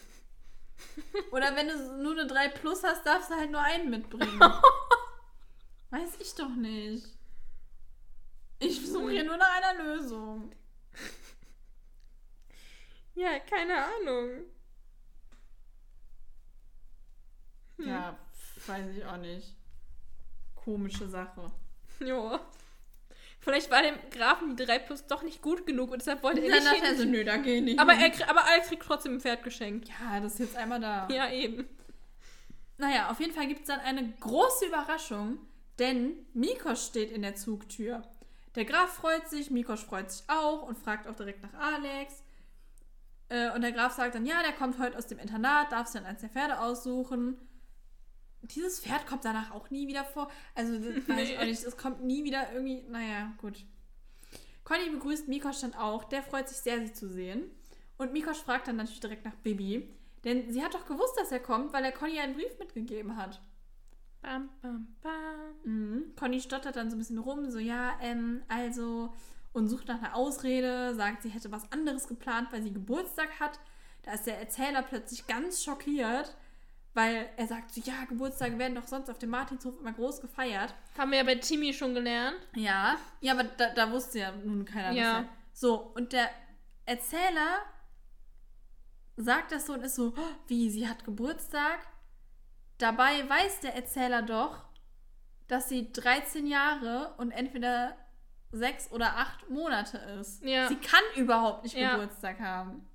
[1.30, 4.40] Oder wenn du nur eine 3 Plus hast, darfst du halt nur einen mitbringen.
[5.90, 7.06] Weiß ich doch nicht.
[8.58, 10.52] Ich suche hier nur nach einer Lösung.
[13.14, 14.44] Ja, keine Ahnung.
[17.76, 17.88] Hm.
[17.88, 18.18] Ja,
[18.66, 19.54] weiß ich auch nicht.
[20.54, 21.50] Komische Sache.
[22.00, 22.40] Ja.
[23.42, 26.48] Vielleicht war dem Grafen die 3 Plus doch nicht gut genug und deshalb wollte er
[26.48, 27.10] Dann nicht er so, hin.
[27.10, 27.78] nö, da geh ich nicht.
[27.80, 28.12] Aber, hin.
[28.18, 29.88] er, aber Alex kriegt trotzdem ein Pferd geschenkt.
[29.88, 31.08] Ja, das ist jetzt einmal da.
[31.10, 31.68] Ja, eben.
[32.78, 35.38] Naja, auf jeden Fall gibt es dann eine große Überraschung,
[35.80, 38.02] denn Mikos steht in der Zugtür.
[38.54, 42.22] Der Graf freut sich, Mikos freut sich auch und fragt auch direkt nach Alex.
[43.28, 46.00] Äh, und der Graf sagt dann, ja, der kommt heute aus dem Internat, darf sich
[46.00, 47.36] dann eins der Pferde aussuchen.
[48.42, 50.30] Dieses Pferd kommt danach auch nie wieder vor.
[50.54, 51.62] Also, das weiß ich auch nicht.
[51.62, 52.82] Es kommt nie wieder irgendwie.
[52.88, 53.64] Naja, gut.
[54.64, 56.04] Conny begrüßt Mikos dann auch.
[56.04, 57.50] Der freut sich sehr, sie zu sehen.
[57.98, 59.88] Und Mikos fragt dann natürlich direkt nach Bibi.
[60.24, 63.40] Denn sie hat doch gewusst, dass er kommt, weil er Conny einen Brief mitgegeben hat.
[64.20, 65.54] Bam, bam, bam.
[65.64, 66.14] Mhm.
[66.16, 69.12] Conny stottert dann so ein bisschen rum, so, ja, ähm, also,
[69.52, 73.58] und sucht nach einer Ausrede, sagt, sie hätte was anderes geplant, weil sie Geburtstag hat.
[74.02, 76.36] Da ist der Erzähler plötzlich ganz schockiert,
[76.94, 80.74] weil er sagt so, ja, Geburtstage werden doch sonst auf dem Martinshof immer groß gefeiert.
[80.98, 82.36] Haben wir ja bei Timmy schon gelernt.
[82.54, 84.92] Ja, ja, aber da, da wusste ja nun keiner.
[84.92, 85.24] Ja.
[85.52, 86.28] So, und der
[86.84, 87.60] Erzähler
[89.16, 91.78] sagt das so und ist so, "Oh, wie, sie hat Geburtstag?
[92.78, 94.64] Dabei weiß der Erzähler doch,
[95.48, 97.96] dass sie 13 Jahre und entweder
[98.50, 100.42] sechs oder acht Monate ist.
[100.42, 100.68] Ja.
[100.68, 101.92] Sie kann überhaupt nicht Ja.
[101.96, 102.86] Geburtstag haben.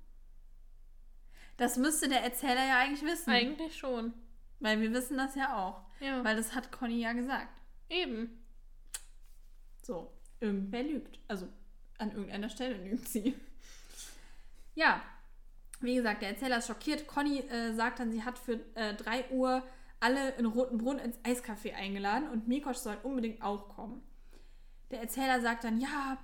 [1.58, 3.30] Das müsste der Erzähler ja eigentlich wissen.
[3.30, 4.14] Eigentlich schon.
[4.60, 5.82] Weil wir wissen das ja auch.
[6.00, 6.24] Ja.
[6.24, 7.60] Weil das hat Conny ja gesagt.
[7.90, 8.42] Eben.
[9.82, 11.18] So, irgendwer lügt.
[11.28, 11.48] Also
[11.98, 13.34] an irgendeiner Stelle lügt sie.
[14.74, 15.02] Ja,
[15.80, 17.08] wie gesagt, der Erzähler ist schockiert.
[17.08, 19.64] Conny äh, sagt dann, sie hat für äh, 3 Uhr
[19.98, 24.02] alle in Rotenbrunn ins Eiscafé eingeladen und Mikosch soll unbedingt auch kommen.
[24.92, 26.16] Der Erzähler sagt dann, ja,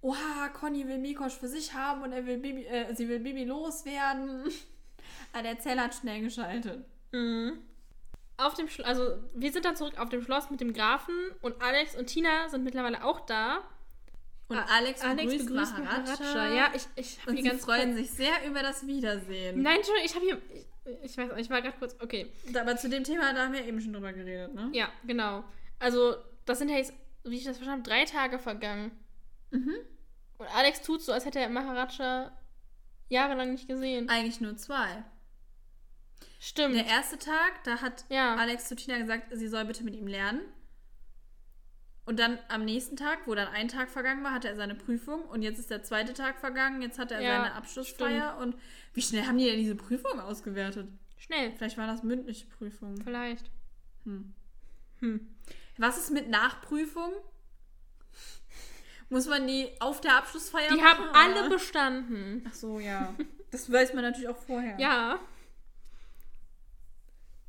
[0.00, 3.44] oha, Conny will Mikosch für sich haben und er will Bibi, äh, sie will Bibi
[3.44, 4.50] loswerden.
[5.32, 6.84] Aber der Erzähler hat schnell geschaltet.
[7.12, 7.58] Mhm.
[8.36, 11.60] Auf dem Schlo also wir sind dann zurück auf dem Schloss mit dem Grafen und
[11.60, 13.62] Alex und Tina sind mittlerweile auch da.
[14.48, 16.54] Und Ah, Alex, begrüßt, Maharaja.
[16.54, 19.62] Ja, ich, ich und hier sie freuen sich sehr über das Wiedersehen.
[19.62, 20.42] Nein, Entschuldigung, ich habe hier.
[21.04, 21.94] Ich, ich weiß, ich war gerade kurz.
[22.00, 22.32] Okay.
[22.58, 24.68] Aber zu dem Thema, da haben wir eben schon drüber geredet, ne?
[24.72, 25.44] Ja, genau.
[25.78, 26.16] Also,
[26.46, 28.90] das sind ja jetzt, wie ich das verstanden habe, drei Tage vergangen.
[29.52, 29.76] Mhm.
[30.38, 32.32] Und Alex tut so, als hätte er Maharaja
[33.08, 34.08] jahrelang nicht gesehen.
[34.08, 35.04] Eigentlich nur zwei.
[36.42, 36.74] Stimmt.
[36.74, 38.34] Der erste Tag, da hat Ja.
[38.36, 40.40] Alex zu Tina gesagt, sie soll bitte mit ihm lernen.
[42.06, 45.22] Und dann am nächsten Tag, wo dann ein Tag vergangen war, hatte er seine Prüfung.
[45.26, 48.38] Und jetzt ist der zweite Tag vergangen, jetzt hat er Ja, seine Abschlussfeier.
[48.38, 48.56] Und
[48.94, 50.88] wie schnell haben die denn diese Prüfung ausgewertet?
[51.18, 51.52] Schnell.
[51.52, 53.00] Vielleicht waren das mündliche Prüfungen.
[53.04, 53.50] Vielleicht.
[54.04, 54.34] Hm.
[55.00, 55.36] Hm.
[55.76, 57.12] Was ist mit Nachprüfung?
[59.10, 60.86] Muss man die auf der Abschlussfeier Die machen?
[61.00, 61.50] haben alle oder?
[61.50, 62.44] bestanden.
[62.48, 63.14] Ach so, ja.
[63.50, 64.78] Das weiß man natürlich auch vorher.
[64.80, 65.18] Ja.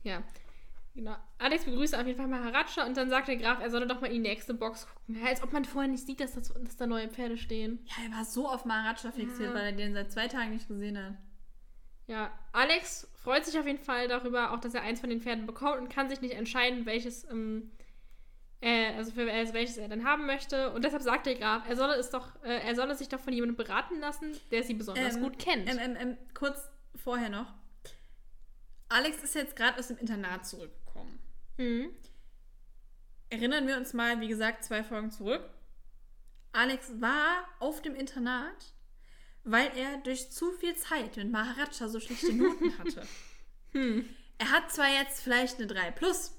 [0.04, 0.24] Ja.
[0.94, 1.16] Genau.
[1.38, 4.08] Alex begrüßt auf jeden Fall Maharaja und dann sagt der Graf, er solle doch mal
[4.08, 5.22] in die nächste Box gucken.
[5.22, 7.80] Ja, als ob man vorher nicht sieht, dass, das, dass da neue Pferde stehen.
[7.86, 9.54] Ja, er war so auf Maharaja fixiert, Ja.
[9.54, 11.14] weil er den seit zwei Tagen nicht gesehen hat.
[12.08, 15.46] Ja, Alex freut sich auf jeden Fall darüber, auch dass er eins von den Pferden
[15.46, 17.72] bekommt und kann sich nicht entscheiden, welches, ähm,
[18.60, 20.74] äh, also für also welches er dann haben möchte.
[20.74, 23.32] Und deshalb sagt der Graf, er solle es doch, äh, er solle sich doch von
[23.32, 25.70] jemandem beraten lassen, der sie besonders Ähm, gut kennt.
[25.70, 27.54] Ähm, ähm, ähm, kurz vorher noch.
[28.92, 31.20] Alex ist jetzt gerade aus dem Internat zurückgekommen.
[31.58, 31.90] mhm.
[33.30, 35.50] Erinnern wir uns mal, wie gesagt, zwei Folgen zurück.
[36.52, 38.74] Alex war auf dem Internat,
[39.46, 43.08] weil er durch zu viel Zeit mit Maharaja so schlechte Noten hatte.
[43.72, 44.10] Hm.
[44.38, 46.38] Er hat zwar jetzt vielleicht eine 3 plus,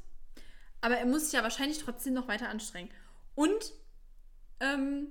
[0.82, 2.90] aber er muss sich ja wahrscheinlich trotzdem noch weiter anstrengen.
[3.34, 3.72] Und
[4.61, 5.09] ähm,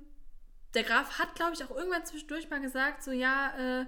[0.74, 3.86] der Graf hat, glaube ich, auch irgendwann zwischendurch mal gesagt, so ja, äh,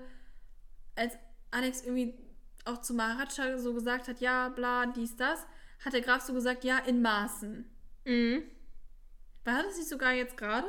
[0.96, 1.14] als
[1.52, 2.18] Alex irgendwie
[2.64, 5.46] auch zu Maharaja so gesagt hat, ja, bla, dies, das,
[5.84, 7.70] hat der Graf so gesagt, ja, in Maßen.
[8.04, 8.42] Mhm.
[9.44, 10.68] War das nicht sogar jetzt gerade?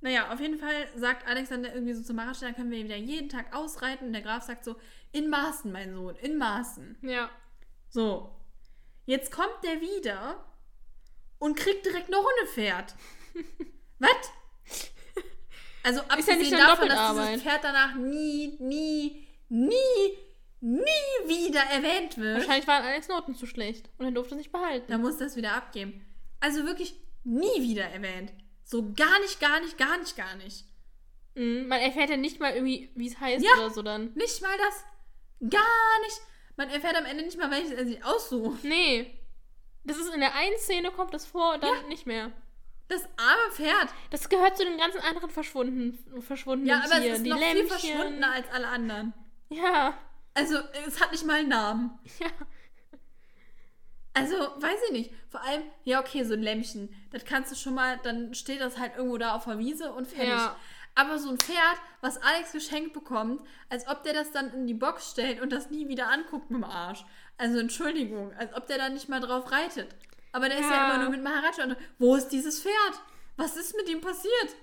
[0.00, 3.28] Naja, auf jeden Fall sagt Alexander irgendwie so zu Maharaja, dann können wir wieder jeden
[3.28, 4.08] Tag ausreiten.
[4.08, 4.76] Und der Graf sagt so,
[5.12, 6.98] in Maßen, mein Sohn, in Maßen.
[7.02, 7.30] Ja.
[7.88, 8.36] So.
[9.06, 10.44] Jetzt kommt der wieder
[11.38, 12.94] und kriegt direkt noch ein Pferd.
[13.98, 14.10] Was?
[15.82, 20.18] Also ja abgesehen nicht nur davon, dass dieses Pferd danach nie, nie, nie,
[20.64, 22.38] nie wieder erwähnt wird.
[22.38, 24.90] Wahrscheinlich waren Alex Noten zu schlecht und er durfte es nicht behalten.
[24.90, 26.04] Da muss das wieder abgeben.
[26.40, 28.32] Also wirklich nie wieder erwähnt.
[28.64, 30.64] So gar nicht, gar nicht, gar nicht, gar nicht.
[31.34, 31.68] Mhm.
[31.68, 33.52] Man erfährt ja nicht mal irgendwie, wie es heißt Ja.
[33.58, 34.12] oder so dann.
[34.14, 34.84] Nicht mal das.
[35.50, 36.20] Gar nicht.
[36.56, 38.64] Man erfährt am Ende nicht mal, welches er sich aussucht.
[38.64, 39.18] Nee.
[39.84, 41.88] Das ist in der einen Szene kommt das vor und dann Ja.
[41.88, 42.32] nicht mehr.
[42.88, 43.88] Das arme Pferd.
[44.10, 47.04] Das gehört zu den ganzen anderen verschwunden, verschwundenen Ja, aber Tieren.
[47.12, 47.68] es ist die noch viel Lämmchen.
[47.68, 49.12] verschwundener als alle anderen.
[49.50, 49.98] Ja.
[50.34, 51.98] Also, es hat nicht mal einen Namen.
[52.18, 52.26] Ja.
[54.16, 55.10] Also, weiß ich nicht.
[55.28, 56.88] Vor allem, ja, okay, so ein Lämmchen.
[57.10, 60.06] Das kannst du schon mal, dann steht das halt irgendwo da auf der Wiese und
[60.06, 60.28] fertig.
[60.28, 60.56] Ja.
[60.94, 64.74] Aber so ein Pferd, was Alex geschenkt bekommt, als ob der das dann in die
[64.74, 67.04] Box stellt und das nie wieder anguckt mit dem Arsch.
[67.38, 69.88] Also, Entschuldigung, als ob der da nicht mal drauf reitet.
[70.30, 70.94] Aber der ist ja Ja.
[70.94, 71.64] immer nur mit Maharaja.
[71.64, 73.00] Und, wo ist dieses Pferd?
[73.36, 74.54] Was ist mit ihm passiert?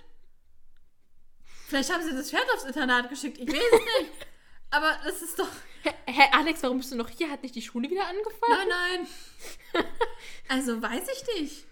[1.68, 3.36] Vielleicht haben sie das Pferd aufs Internat geschickt.
[3.38, 4.12] Ich weiß es nicht.
[4.72, 5.48] Aber das ist doch.
[5.82, 7.30] Hä, hä, Alex, warum bist du noch hier?
[7.30, 8.68] Hat nicht die Schule wieder angefangen?
[8.68, 9.06] Nein,
[9.74, 9.84] nein.
[10.48, 11.66] Also weiß ich nicht.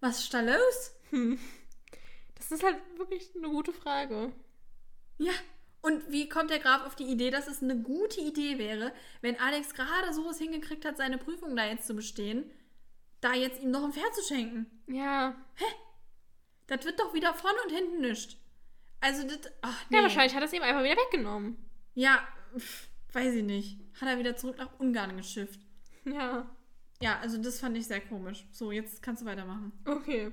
[0.00, 0.94] Was ist da los?
[1.10, 1.38] Hm.
[2.34, 4.32] Das ist halt wirklich eine gute Frage.
[5.18, 5.32] Ja.
[5.82, 9.38] Und wie kommt der Graf auf die Idee, dass es eine gute Idee wäre, wenn
[9.38, 12.50] Alex gerade so es hingekriegt hat, seine Prüfung da jetzt zu bestehen,
[13.20, 14.66] da jetzt ihm noch ein Pferd zu schenken?
[14.86, 15.34] Ja.
[16.68, 18.36] Das wird doch wieder vorne und hinten nichts.
[19.00, 19.52] Also das.
[19.62, 19.96] Ach, nee.
[19.96, 21.67] Ja, wahrscheinlich hat er es ihm einfach wieder weggenommen.
[21.98, 22.22] Ja,
[22.56, 23.76] pf, weiß ich nicht.
[24.00, 25.58] Hat er wieder zurück nach Ungarn geschifft.
[26.04, 26.48] Ja.
[27.02, 28.44] Ja, also das fand ich sehr komisch.
[28.52, 29.72] So, jetzt kannst du weitermachen.
[29.84, 30.30] Okay.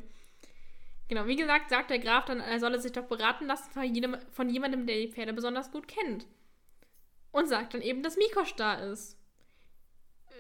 [1.08, 4.16] Genau, wie gesagt, sagt der Graf dann, er solle sich doch beraten lassen von, jedem,
[4.32, 6.28] von jemandem, der die Pferde besonders gut kennt.
[7.32, 9.18] Und sagt dann eben, dass Mikosch da ist.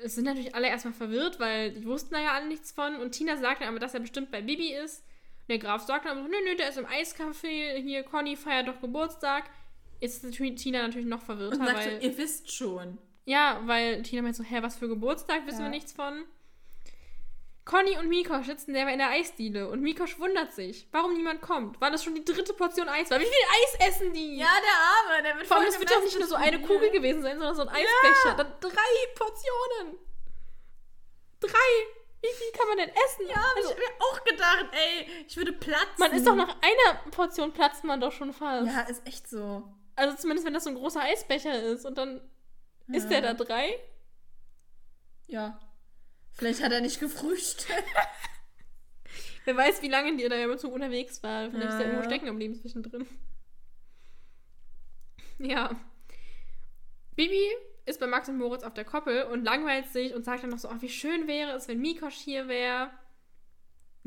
[0.03, 2.97] Es sind natürlich alle erstmal verwirrt, weil die wussten da ja alle nichts von.
[2.97, 4.99] Und Tina sagt dann aber, dass er bestimmt bei Bibi ist.
[5.39, 8.67] Und der Graf sagt dann aber, nö, nö, der ist im Eiscafé, hier, Conny feiert
[8.67, 9.49] doch Geburtstag.
[9.99, 12.03] Jetzt ist Tina natürlich noch verwirrter, Und sagt so, weil...
[12.03, 12.97] ihr wisst schon.
[13.25, 15.65] Ja, weil Tina meint so, hä, was für Geburtstag, wissen Ja.
[15.65, 16.25] wir nichts von.
[17.65, 21.81] Conny und Mikosch sitzen derweil in der Eisdiele und Mikosch wundert sich, warum niemand kommt.
[21.81, 23.19] Weil das schon die dritte Portion Eis war.
[23.19, 24.37] Wie viel Eis essen die?
[24.37, 26.61] Ja, der Arme, der wird Vor allem, es wird doch nicht nur so eine.
[26.61, 28.35] Kugel gewesen sein, sondern so ein Eisbecher.
[28.37, 29.97] Dann drei Portionen.
[31.39, 31.95] Drei!
[32.21, 33.27] Wie viel kann man denn essen?
[33.27, 35.95] Ja, hab also, ich mir auch gedacht, ey, ich würde platzen.
[35.97, 38.67] man ist doch nach einer Portion platzt man doch schon fast.
[38.67, 39.63] Ja, ist echt so.
[39.95, 42.21] Also zumindest wenn das so ein großer Eisbecher ist und dann
[42.87, 43.79] ist der da drei.
[45.27, 45.59] Ja.
[46.33, 47.83] Vielleicht hat er nicht gefrühstückt.
[49.45, 51.49] Wer weiß, wie lange die da im Zug unterwegs war.
[51.49, 52.09] Vielleicht ist er Ja, irgendwo ja.
[52.09, 53.07] stecken geblieben zwischendrin.
[55.37, 55.69] Ja.
[57.17, 57.45] Bibi
[57.85, 60.59] ist bei Max und Moritz auf der Koppel und langweilt sich und sagt dann noch
[60.59, 62.89] so, oh, wie schön wäre es, wenn Mikosch hier wäre.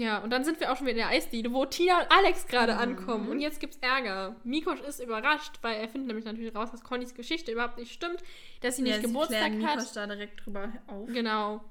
[0.00, 2.46] Ja, und dann sind wir auch schon wieder in der Eisdiele, wo Tina und Alex
[2.46, 2.78] gerade Mhm.
[2.78, 3.28] ankommen.
[3.28, 4.36] Und jetzt gibt's Ärger.
[4.44, 8.22] Mikosch ist überrascht, weil er findet nämlich natürlich raus, dass Connys Geschichte überhaupt nicht stimmt,
[8.60, 9.76] dass sie nicht ja, Geburtstag sie klären hat.
[9.78, 11.08] Mikosch da direkt drüber auf.
[11.08, 11.64] Genau.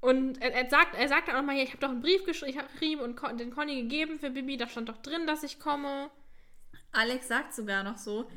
[0.00, 2.22] Und er, er sagt, er sagt dann auch mal, ja, ich habe doch einen Brief
[2.22, 5.58] geschri- geschrieben und Con den Conny gegeben für Bibi, da stand doch drin, dass ich
[5.58, 6.10] komme.
[6.92, 8.30] Alex sagt sogar noch so.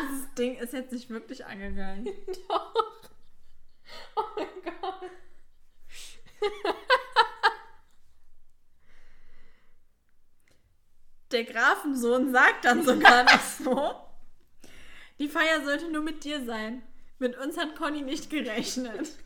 [0.00, 2.06] Dieses Ding ist jetzt nicht wirklich angegangen.
[2.48, 2.74] Doch.
[4.16, 5.10] Oh mein Gott.
[11.30, 13.94] Der Grafensohn sagt dann sogar noch so.
[15.18, 16.82] Die Feier sollte nur mit dir sein.
[17.18, 19.18] Mit uns hat Conny nicht gerechnet.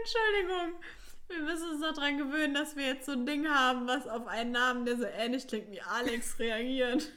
[0.00, 0.80] Entschuldigung.
[1.28, 4.52] Wir müssen uns daran gewöhnen, dass wir jetzt so ein Ding haben, was auf einen
[4.52, 7.10] Namen, der so ähnlich klingt wie Alex, reagiert.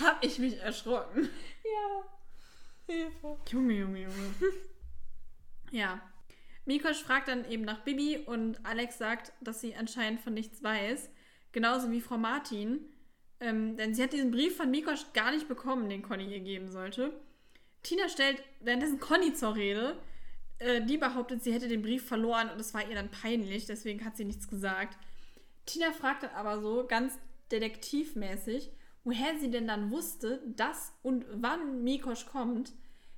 [0.00, 1.28] Hab ich mich erschrocken.
[1.64, 2.04] Ja.
[2.86, 3.38] Hilfe.
[3.50, 4.34] Junge, Junge, Junge.
[5.70, 6.00] ja.
[6.64, 11.10] Mikosch fragt dann eben nach Bibi und Alex sagt, dass sie anscheinend von nichts weiß.
[11.52, 12.80] Genauso wie Frau Martin.
[13.38, 16.70] Ähm, denn sie hat diesen Brief von Mikosch gar nicht bekommen, den Conny ihr geben
[16.70, 17.12] sollte.
[17.82, 19.96] Tina stellt währenddessen Conny zur Rede.
[20.58, 24.04] Äh, die behauptet, sie hätte den Brief verloren und es war ihr dann peinlich, deswegen
[24.04, 24.98] hat sie nichts gesagt.
[25.66, 27.18] Tina fragt dann aber so ganz
[27.52, 28.70] detektivmäßig,
[29.06, 32.72] woher sie denn dann wusste, dass und wann Mikosch kommt,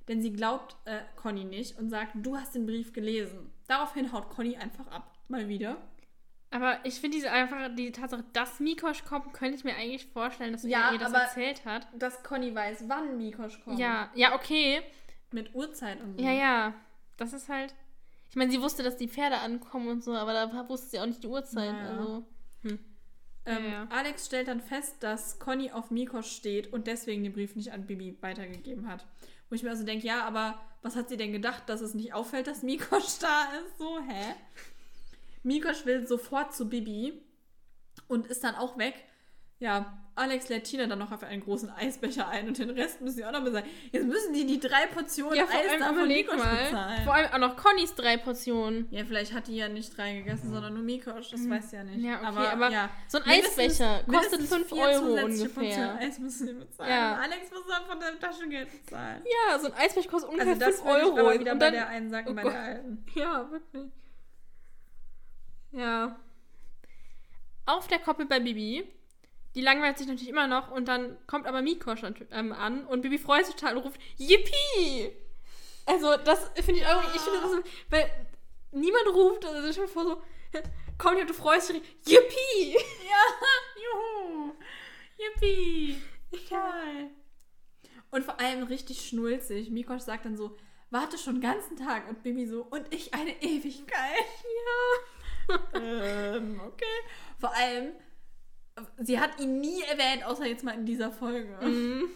[0.07, 3.51] denn sie glaubt äh, Conny nicht und sagt, du hast den Brief gelesen.
[3.67, 5.77] Daraufhin haut Conny einfach ab, mal wieder.
[6.51, 10.53] Aber ich finde diese einfach, die Tatsache, dass Mikosch kommt, könnte ich mir eigentlich vorstellen,
[10.53, 11.87] dass Ja, ihr das erzählt hat.
[11.97, 13.79] Dass Conny weiß, wann Mikosch kommt.
[13.79, 14.81] Ja, ja, okay.
[15.31, 16.23] Mit Uhrzeit und so.
[16.23, 16.73] Ja, ja.
[17.17, 17.73] Das ist halt.
[18.29, 21.07] Ich meine, sie wusste, dass die Pferde ankommen und so, aber da wusste sie auch
[21.07, 21.73] nicht die Uhrzeit.
[21.73, 21.89] Ja.
[21.89, 22.25] Also.
[22.61, 22.79] Hm.
[23.49, 23.87] Ähm, Ja, ja.
[23.89, 27.85] Alex stellt dann fest, dass Conny auf Mikosch steht und deswegen den Brief nicht an
[27.85, 29.05] Bibi weitergegeben hat.
[29.49, 32.13] Wo ich mir also denke, ja, aber was hat sie denn gedacht, dass es nicht
[32.13, 33.77] auffällt, dass Mikosch da ist?
[33.77, 34.35] So, hä?
[35.43, 37.21] Mikosch will sofort zu Bibi
[38.07, 38.93] und ist dann auch weg.
[39.59, 43.15] Ja, Alex lädt Tina dann noch auf einen großen Eisbecher ein und den Rest müssen
[43.17, 43.65] sie auch noch bezahlen.
[43.91, 46.63] Jetzt müssen die die drei Portionen Ja, vor Eis allem da von Mikosch mal.
[46.65, 47.03] bezahlen.
[47.05, 48.87] Vor allem auch noch Connys drei Portionen.
[48.91, 51.29] Ja, vielleicht hat die ja nicht drei gegessen, sondern nur Mikosch.
[51.31, 51.99] Das weiß ja nicht.
[51.99, 52.05] Mhm.
[52.05, 52.89] Ja, okay, aber ja.
[53.07, 55.95] so ein Eisbecher kostet mindestens 5 vier Euro Portionen ungefähr.
[55.99, 56.89] Eis müssen sie bezahlen.
[56.89, 57.15] Ja.
[57.15, 59.21] Alex muss dann von seinem Taschengeld bezahlen.
[59.25, 61.19] Ja, so ein Eisbecher kostet ungefähr Also das 5 würde ich Euro.
[61.19, 62.53] aber wieder und bei dann, der einen sagen, Oh bei Gott.
[62.53, 63.05] der alten.
[63.15, 63.85] Ja, wirklich.
[65.71, 66.19] Ja.
[67.65, 68.85] Auf der Koppel bei Bibi.
[69.55, 73.17] Die langweilt sich natürlich immer noch und dann kommt aber Mikosch ähm, an und Bibi
[73.17, 75.11] freut sich total und ruft Yippie!
[75.85, 77.57] Also, das finde ich irgendwie, ich finde das so,
[77.89, 78.09] weil
[78.71, 80.21] niemand ruft, also stell dir vor so,
[80.99, 82.73] komm hier, du freust dich, Yippie!
[82.73, 83.23] Ja,
[83.83, 84.53] juhu.
[85.17, 86.01] Yippie.
[86.47, 87.09] Toll.
[88.11, 89.69] Und vor allem richtig schnulzig.
[89.69, 90.57] Mikosch sagt dann so,
[90.89, 92.07] warte schon den ganzen Tag.
[92.09, 94.25] Und Bibi so, und ich eine Ewigkeit.
[95.49, 95.59] Ja.
[95.75, 96.85] ähm, okay.
[97.39, 97.93] Vor allem,
[98.97, 101.57] sie hat ihn nie erwähnt, außer jetzt mal in dieser Folge.
[101.61, 102.09] Mhm.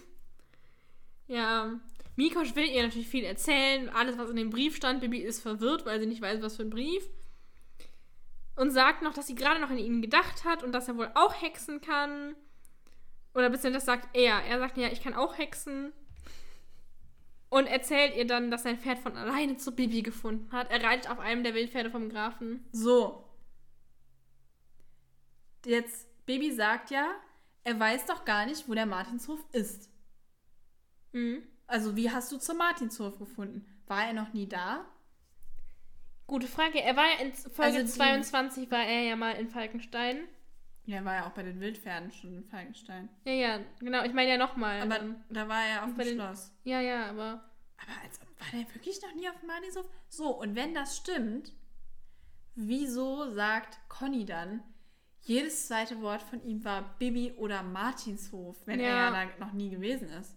[1.27, 1.79] Ja.
[2.15, 3.89] Mikosch will ihr natürlich viel erzählen.
[3.89, 5.01] Alles, was in dem Brief stand.
[5.01, 7.03] Bibi ist verwirrt, weil sie nicht weiß, was für ein Brief.
[8.55, 11.09] Und sagt noch, dass sie gerade noch an ihn gedacht hat und dass er wohl
[11.15, 12.35] auch hexen kann.
[13.33, 14.43] Oder beziehungsweise das sagt er.
[14.43, 15.91] Er sagt, ja, ich kann auch hexen.
[17.49, 20.69] Und erzählt ihr dann, dass sein Pferd von alleine zu Bibi gefunden hat.
[20.71, 22.65] Er reitet auf einem der Wildpferde vom Grafen.
[22.71, 23.23] So.
[25.65, 27.07] Jetzt, Baby sagt ja,
[27.63, 29.89] er weiß doch gar nicht, wo der Martinshof ist.
[31.11, 31.43] Mhm.
[31.67, 33.65] Also, wie hast du zum Martinshof gefunden?
[33.87, 34.85] War er noch nie da?
[36.27, 36.81] Gute Frage.
[36.81, 40.27] Er war ja in Folge Also die- 22 war er ja mal in Falkenstein.
[40.85, 43.09] Ja, er war ja auch bei den Wildpferden schon in Falkenstein.
[43.25, 44.03] Ja, ja, genau.
[44.03, 44.81] Ich meine ja nochmal.
[44.81, 44.99] Aber
[45.29, 46.51] da war er auf dem den- Schloss.
[46.63, 47.49] Ja, ja, aber.
[47.77, 49.89] Aber als war der wirklich noch nie auf dem Martinshof?
[50.09, 51.53] So, und wenn das stimmt,
[52.55, 54.61] wieso sagt Conny dann,
[55.23, 59.13] jedes zweite Wort von ihm war Bibi oder Martinshof, wenn er Ja.
[59.13, 60.35] ja da noch nie gewesen ist?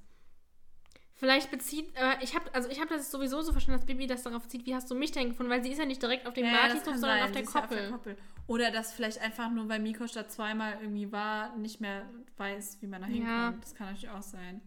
[1.18, 4.22] Vielleicht bezieht, aber ich habe also ich habe das sowieso so verstanden, dass Bibi das
[4.22, 6.34] darauf bezieht, wie hast du mich denn gefunden, weil sie ist ja nicht direkt auf
[6.34, 8.16] dem Ja, Martinshof, sondern auf der, Sie ist ja Koppel.
[8.46, 12.86] Oder dass vielleicht einfach nur, weil Mikosch da zweimal irgendwie war, nicht mehr weiß, wie
[12.86, 13.28] man da hinkommt.
[13.28, 13.54] Ja.
[13.60, 14.60] Das kann natürlich auch sein.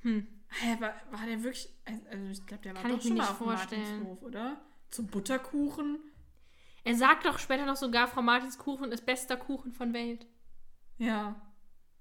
[0.00, 0.26] Hm.
[0.48, 1.68] Hä, war, war der wirklich.
[2.10, 3.46] Also ich glaube, der war Kann doch schon mal nicht auf dem.
[3.46, 4.60] Martinshof, oder?
[4.90, 5.98] Zum Butterkuchen.
[6.84, 10.26] Er sagt doch später noch sogar, Frau Martins Kuchen ist bester Kuchen von Welt.
[10.98, 11.40] Ja.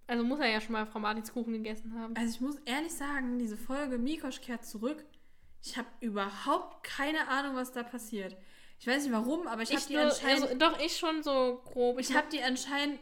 [0.08, 2.16] Also muss er ja schon mal Frau Martins Kuchen gegessen haben.
[2.16, 5.06] Also ich muss ehrlich sagen, diese Folge Mikosch kehrt zurück.
[5.62, 8.36] Ich habe überhaupt keine Ahnung, was da passiert.
[8.80, 10.44] Ich weiß nicht warum, aber ich, habe die nur- anscheinend.
[10.44, 12.00] also, doch, ich schon so grob.
[12.00, 13.00] ich habe die anscheinend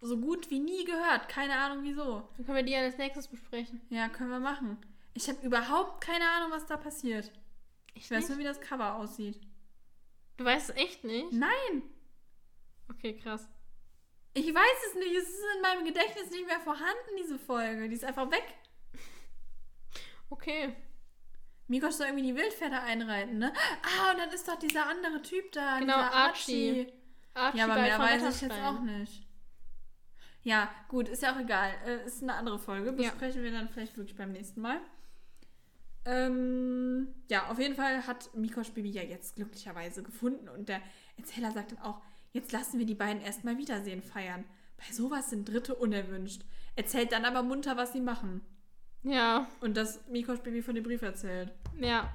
[0.00, 1.28] so gut wie nie gehört.
[1.28, 2.28] Keine Ahnung wieso.
[2.36, 3.80] Dann können wir die ja als nächstes besprechen.
[3.88, 4.76] Ja, können wir machen.
[5.14, 7.32] Ich habe überhaupt keine Ahnung, was da passiert.
[7.94, 8.28] Ich weiß nicht?
[8.28, 9.40] nur, wie das Cover aussieht.
[10.38, 11.32] Du weißt es echt nicht?
[11.32, 11.82] Nein,
[12.90, 13.46] Okay, krass.
[14.32, 15.14] ich weiß es nicht.
[15.14, 17.88] Es ist in meinem Gedächtnis nicht mehr vorhanden, diese Folge.
[17.88, 18.44] Die ist einfach weg.
[20.30, 20.76] Okay.
[21.68, 23.50] Mikosch soll irgendwie die Wildpferde einreiten, ne?
[23.82, 25.78] Ah, und dann ist doch dieser andere Typ da.
[25.78, 26.92] Genau, dieser Archie.
[27.32, 29.26] Archie Ja, aber mehr weiß ich jetzt auch nicht.
[30.42, 31.74] Ja, gut, ist ja auch egal.
[31.86, 32.90] Äh, ist eine andere Folge.
[32.90, 33.10] Ja.
[33.10, 34.80] Besprechen wir dann vielleicht wirklich beim nächsten Mal.
[36.04, 40.80] Ähm, ja, auf jeden Fall hat Mikosch Baby ja jetzt glücklicherweise gefunden und der
[41.16, 42.00] Erzähler sagt dann auch,
[42.32, 44.44] jetzt lassen wir die beiden erstmal Wiedersehen feiern.
[44.76, 46.42] Bei sowas sind Dritte unerwünscht.
[46.76, 48.40] Erzählt dann aber munter, was sie machen.
[49.02, 51.52] Ja, Und dass Mikosch Baby von dem Brief erzählt.
[51.80, 52.12] ja.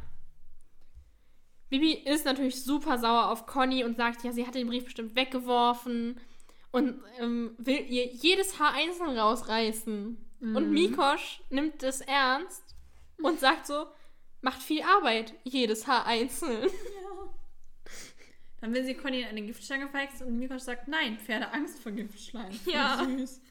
[1.69, 5.15] Bibi ist natürlich super sauer auf Conny und sagt, ja, sie hat den Brief bestimmt
[5.15, 6.19] weggeworfen
[6.71, 10.17] und ähm, will ihr jedes Haar einzeln rausreißen.
[10.41, 12.62] Und Mikosch nimmt es ernst
[13.23, 13.87] und sagt so,
[14.41, 16.69] macht viel Arbeit, jedes Haar einzeln.
[18.61, 21.91] Dann will sie Conny in eine Giftschlange verhexen und Mikosch sagt, nein, Pferde Angst vor
[21.91, 22.53] Giftschlangen.
[22.53, 23.03] Voll Ja.
[23.03, 23.41] Süß.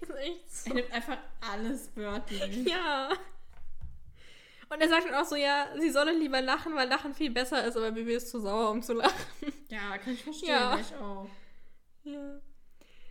[0.00, 0.70] ist echt so.
[0.70, 2.66] Er nimmt einfach alles wörtlich.
[2.66, 3.10] Ja.
[4.70, 7.64] Und er sagt dann auch so, ja, sie solle lieber lachen, weil Lachen viel besser
[7.66, 9.52] ist, aber Bibi ist zu sauer, um zu lachen.
[9.68, 10.48] Ja, kann ich verstehen.
[10.48, 10.78] Ja.
[10.78, 11.28] Ich auch.
[12.04, 12.40] Ja.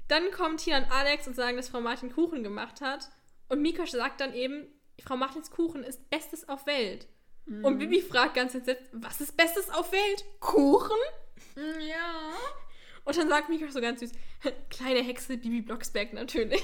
[0.08, 3.10] Dann kommt Tina und Alex und sagen, dass Frau Martin Kuchen gemacht hat.
[3.50, 4.66] Und Mikosch sagt dann eben,
[5.06, 7.08] Frau Martins Kuchen ist Bestes auf Welt.
[7.46, 10.24] Und Bibi fragt ganz entsetzt, was ist Bestes auf Welt?
[10.40, 10.96] Kuchen?
[11.56, 12.32] Mm, Ja.
[13.04, 14.12] Und dann sagt Mikosch so ganz süß,
[14.70, 16.64] kleine Hexe Bibi Blocksberg natürlich.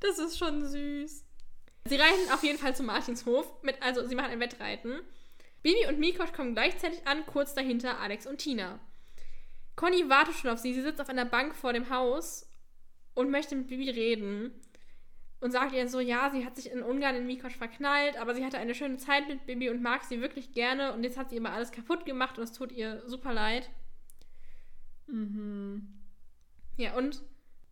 [0.00, 1.24] Das ist schon süß.
[1.86, 3.46] Sie reiten auf jeden Fall zu Martinshof.
[3.62, 5.00] Mit, also sie machen ein Wettreiten.
[5.62, 8.80] Bibi und Mikosch kommen gleichzeitig an, kurz dahinter Alex und Tina.
[9.76, 10.74] Conny wartet schon auf sie.
[10.74, 12.48] Sie sitzt auf einer Bank vor dem Haus
[13.14, 14.60] und möchte mit Bibi reden.
[15.40, 18.44] Und sagt ihr so, ja, sie hat sich in Ungarn in Mikosch verknallt, aber sie
[18.44, 20.92] hatte eine schöne Zeit mit Bibi und mag sie wirklich gerne.
[20.94, 23.68] Und jetzt hat sie immer alles kaputt gemacht und es tut ihr super leid.
[25.06, 25.86] Mhm.
[26.76, 27.22] Ja, und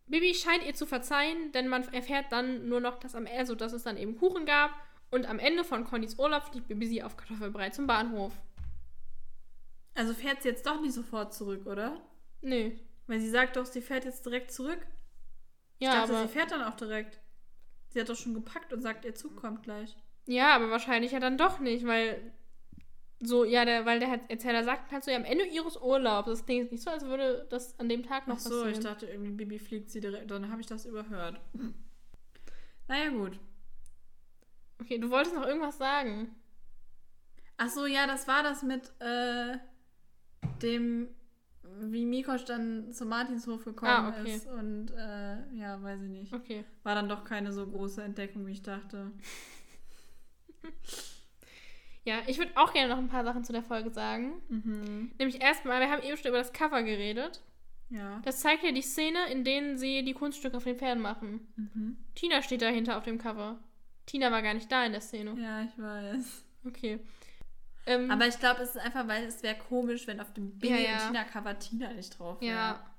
[0.07, 3.73] Bibi scheint ihr zu verzeihen, denn man erfährt dann nur noch, dass am also, dass
[3.73, 4.71] es dann eben Kuchen gab
[5.09, 8.33] und am Ende von Connys Urlaub fliegt Bibi sie auf Kartoffelbrei zum Bahnhof.
[9.95, 12.01] Also fährt sie jetzt doch nicht sofort zurück, oder?
[12.41, 12.71] Nö.
[13.07, 14.79] Weil sie sagt doch, sie fährt jetzt direkt zurück.
[15.77, 17.19] Ich Ja, dachte, aber, sie fährt dann auch direkt.
[17.93, 19.95] Sie hat doch schon gepackt und sagt, ihr Zug kommt gleich.
[20.25, 22.33] ja, aber wahrscheinlich ja dann doch nicht, weil
[23.19, 26.27] so, ja, der, weil der Erzähler sagt halt so, ja, am Ende ihres Urlaubs.
[26.27, 28.71] Das klingt nicht so, als würde das an dem Tag noch Ach so, passieren.
[28.71, 30.29] ich dachte irgendwie, Bibi fliegt sie direkt.
[30.29, 31.39] Dann habe ich das überhört.
[32.89, 33.39] Naja, gut.
[34.81, 36.35] Okay, du wolltest noch irgendwas sagen.
[37.55, 39.57] Ach so, ja, das war das mit äh,
[40.61, 41.07] dem,
[41.81, 44.35] wie Mikosch dann zum Martinshof gekommen Ah, okay.
[44.35, 44.47] ist.
[44.47, 46.33] Und äh, ja, weiß ich nicht.
[46.33, 46.63] Okay.
[46.83, 49.11] War dann doch keine so große Entdeckung, wie ich dachte.
[52.05, 54.33] Ja, ich würde auch gerne noch ein paar Sachen zu der Folge sagen.
[54.49, 55.11] Mhm.
[55.17, 57.41] Nämlich erstmal, wir haben eben schon über das Cover geredet.
[57.89, 58.21] Ja.
[58.25, 61.47] Das zeigt ja die Szene, in denen sie die Kunststücke auf den Pferden machen.
[61.55, 61.97] Mhm.
[62.15, 63.57] Tina steht dahinter auf dem Cover.
[64.05, 65.33] Tina war gar nicht da in der Szene.
[65.39, 66.43] Ja, ich weiß.
[66.65, 66.99] Okay.
[67.85, 70.73] Ähm, Aber ich glaube, es ist einfach, weil es wäre komisch, wenn auf dem Billy
[70.83, 70.93] Ja, ja.
[71.07, 72.55] und Tina-Cover Tina nicht drauf wäre.
[72.55, 72.89] ja.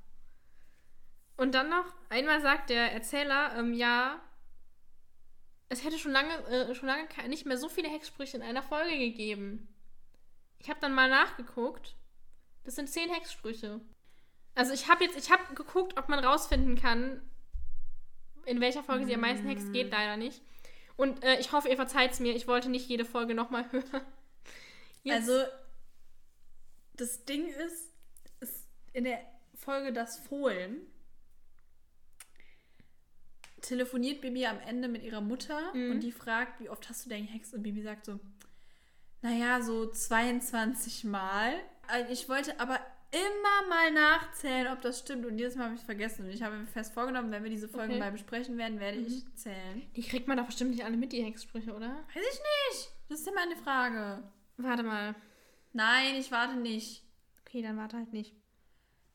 [1.36, 4.20] Und dann noch, einmal sagt der Erzähler, ähm, ja,
[5.68, 8.96] es hätte schon lange, äh, schon lange nicht mehr so viele Hexsprüche in einer Folge
[8.96, 9.66] gegeben.
[10.58, 11.96] Ich habe dann mal nachgeguckt.
[12.62, 13.80] Das sind zehn Hexsprüche.
[14.54, 17.20] Also ich habe jetzt, ich habe geguckt, ob man rausfinden kann,
[18.44, 20.40] in welcher Folge sie am meisten hext, geht leider nicht.
[20.96, 22.36] Und äh, ich hoffe, ihr verzeiht es mir.
[22.36, 24.02] Ich wollte nicht jede Folge nochmal hören.
[25.04, 25.44] Jetzt- Also,
[26.94, 27.92] das Ding ist,
[28.40, 29.20] ist in der
[29.54, 30.86] Folge Das Fohlen
[33.60, 35.92] telefoniert Bibi am Ende mit ihrer Mutter Mhm.
[35.92, 37.54] und die fragt, wie oft hast du denn gehext?
[37.54, 38.20] Und Bibi sagt so,
[39.22, 41.54] naja, so 22 Mal.
[41.86, 42.78] Also Ich wollte aber
[43.10, 45.24] immer mal nachzählen, ob das stimmt.
[45.24, 46.24] Und jedes Mal habe ich es vergessen.
[46.26, 48.00] Und ich habe mir fest vorgenommen, wenn wir diese Folgen Okay.
[48.00, 49.06] mal besprechen werden, werde Mhm.
[49.06, 49.82] ich zählen.
[49.96, 52.04] Die kriegt man doch bestimmt nicht alle mit, die Hexsprüche, oder?
[52.14, 52.40] Weiß ich
[52.70, 52.90] nicht.
[53.08, 54.24] Das ist immer eine Frage.
[54.56, 55.14] Warte mal.
[55.72, 57.02] Nein, ich warte nicht.
[57.40, 58.34] Okay, dann warte halt nicht.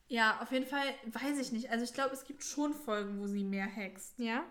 [0.08, 1.70] Ja, auf jeden Fall weiß ich nicht.
[1.70, 4.18] Also ich glaube, es gibt schon Folgen, wo sie mehr hext.
[4.18, 4.42] Ja?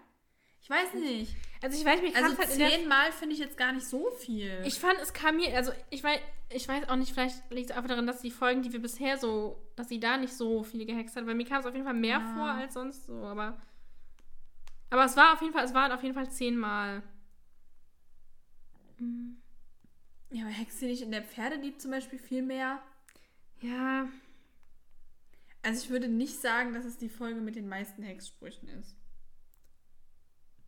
[0.61, 1.35] Ich weiß nicht.
[1.61, 4.61] Also ich weiß, mir Also halt zehnmal finde ich jetzt gar nicht so viel.
[4.65, 6.19] Ich fand, es kam mir, also ich weiß,
[6.51, 9.17] ich weiß auch nicht, vielleicht liegt es einfach daran, dass die Folgen, die wir bisher
[9.17, 11.85] so, dass sie da nicht so viele gehext hat, weil mir kam es auf jeden
[11.85, 12.33] Fall mehr Ja.
[12.35, 13.59] vor als sonst so, aber.
[14.89, 17.03] Aber es war auf jeden Fall, es waren auf jeden Fall zehnmal.
[18.97, 19.41] Mhm.
[20.31, 22.81] Ja, aber hext sie nicht in der Pferdelieb zum Beispiel viel mehr?
[23.61, 24.07] Ja,
[25.61, 28.95] Also ich würde nicht sagen, dass es die Folge mit den meisten Hexsprüchen ist.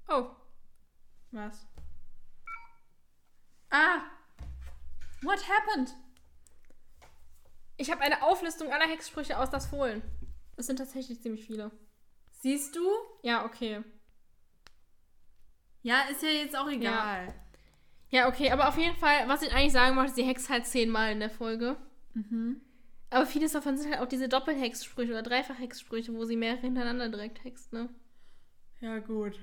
[0.09, 0.30] oh,
[1.32, 1.66] Was?
[3.70, 4.01] Ah!
[5.22, 5.95] What happened?
[7.78, 10.03] ich habe eine Auflistung aller Hexsprüche aus das Fohlen.
[10.55, 11.72] Es sind tatsächlich ziemlich viele.
[12.30, 12.88] Siehst du?
[13.24, 13.84] Ja, okay.
[15.82, 17.28] Ja, ist ja jetzt auch egal.
[17.28, 17.34] Ja,
[18.28, 21.20] okay, aber auf jeden Fall, was ich eigentlich sagen wollte, sie hext halt zehnmal in
[21.20, 21.78] der Folge.
[22.14, 22.62] Mhm.
[23.09, 27.43] Aber vieles davon sind halt auch diese Doppelhexsprüche oder Dreifach-Hexsprüche, wo sie mehrere hintereinander direkt
[27.43, 27.89] hext, ne?
[28.80, 29.39] Ja, gut.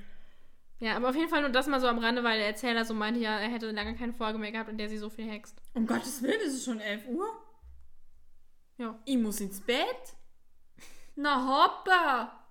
[0.81, 2.95] Ja, aber auf jeden Fall nur das mal so am Rande, weil der Erzähler so
[2.95, 5.61] meinte, ja, er hätte lange keine Folge mehr gehabt, in der sie so viel hext.
[5.75, 7.27] Um Gottes Willen, ist es schon 11 Uhr?
[8.79, 8.99] Ja.
[9.05, 10.15] Ich muss ins Bett?
[11.17, 12.45] Na hoppa!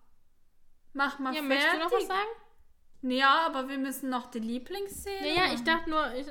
[0.93, 1.47] Mach mal ja, fertig.
[1.47, 2.29] möchtest du noch was sagen?
[3.09, 5.27] Ja, aber wir müssen noch die Lieblingsszene.
[5.27, 5.65] Ja, ja, ich machen.
[5.65, 6.27] dachte nur, ich,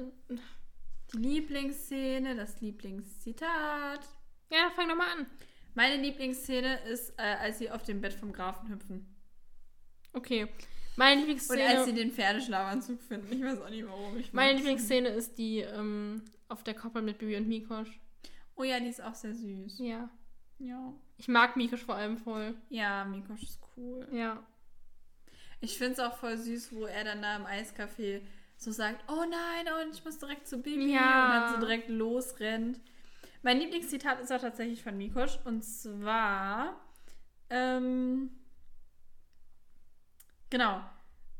[1.12, 4.00] Die Lieblingsszene, das Lieblingszitat.
[4.50, 5.26] ja, fang doch mal an.
[5.74, 9.14] Meine Lieblingsszene ist, äh, als sie auf dem Bett vom Grafen hüpfen.
[10.12, 10.48] Okay.
[10.96, 13.32] Meine Und als sie Lieblingsszene, den Pferdeschlafanzug finden.
[13.32, 14.16] Ich weiß auch nicht warum.
[14.16, 14.54] Ich meine.
[14.56, 18.00] Lieblingsszene ist die ähm, auf der Koppel mit Bibi und Mikosch.
[18.56, 19.78] Oh ja, die ist auch sehr süß.
[19.78, 20.08] Ja.
[20.58, 20.94] Ja.
[21.18, 22.54] Ich mag Mikosch vor allem voll.
[22.70, 24.08] Ja, Mikosch ist cool.
[24.10, 24.42] Ja.
[25.60, 28.20] Ich finde es auch voll süß, wo er dann da im Eiscafé
[28.58, 31.24] so sagt, oh nein, und ich muss direkt zu Bibi Ja.
[31.26, 32.80] und dann so direkt losrennt.
[33.42, 36.80] Mein Lieblingszitat ist auch tatsächlich von Mikosch und zwar,
[37.50, 38.30] ähm,
[40.50, 40.80] genau,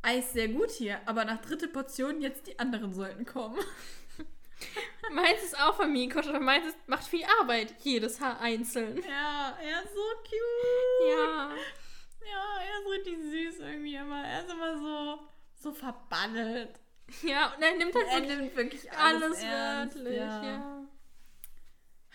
[0.02, 3.58] Eis sehr gut hier, aber nach dritte Portion jetzt die anderen sollten kommen.
[5.12, 8.96] Meins ist auch von Mikosch, aber meins ist, macht viel Arbeit, jedes Haar einzeln.
[9.08, 11.10] Ja, er ist so cute.
[11.18, 11.50] Ja.
[12.31, 14.24] Ja, er ist richtig süß irgendwie immer.
[14.24, 15.18] Er ist immer so,
[15.55, 16.81] so verbandelt.
[17.22, 20.85] Ja, und er nimmt halt Er wirklich nimmt wirklich alles, alles, ernst, wörtlich, ja.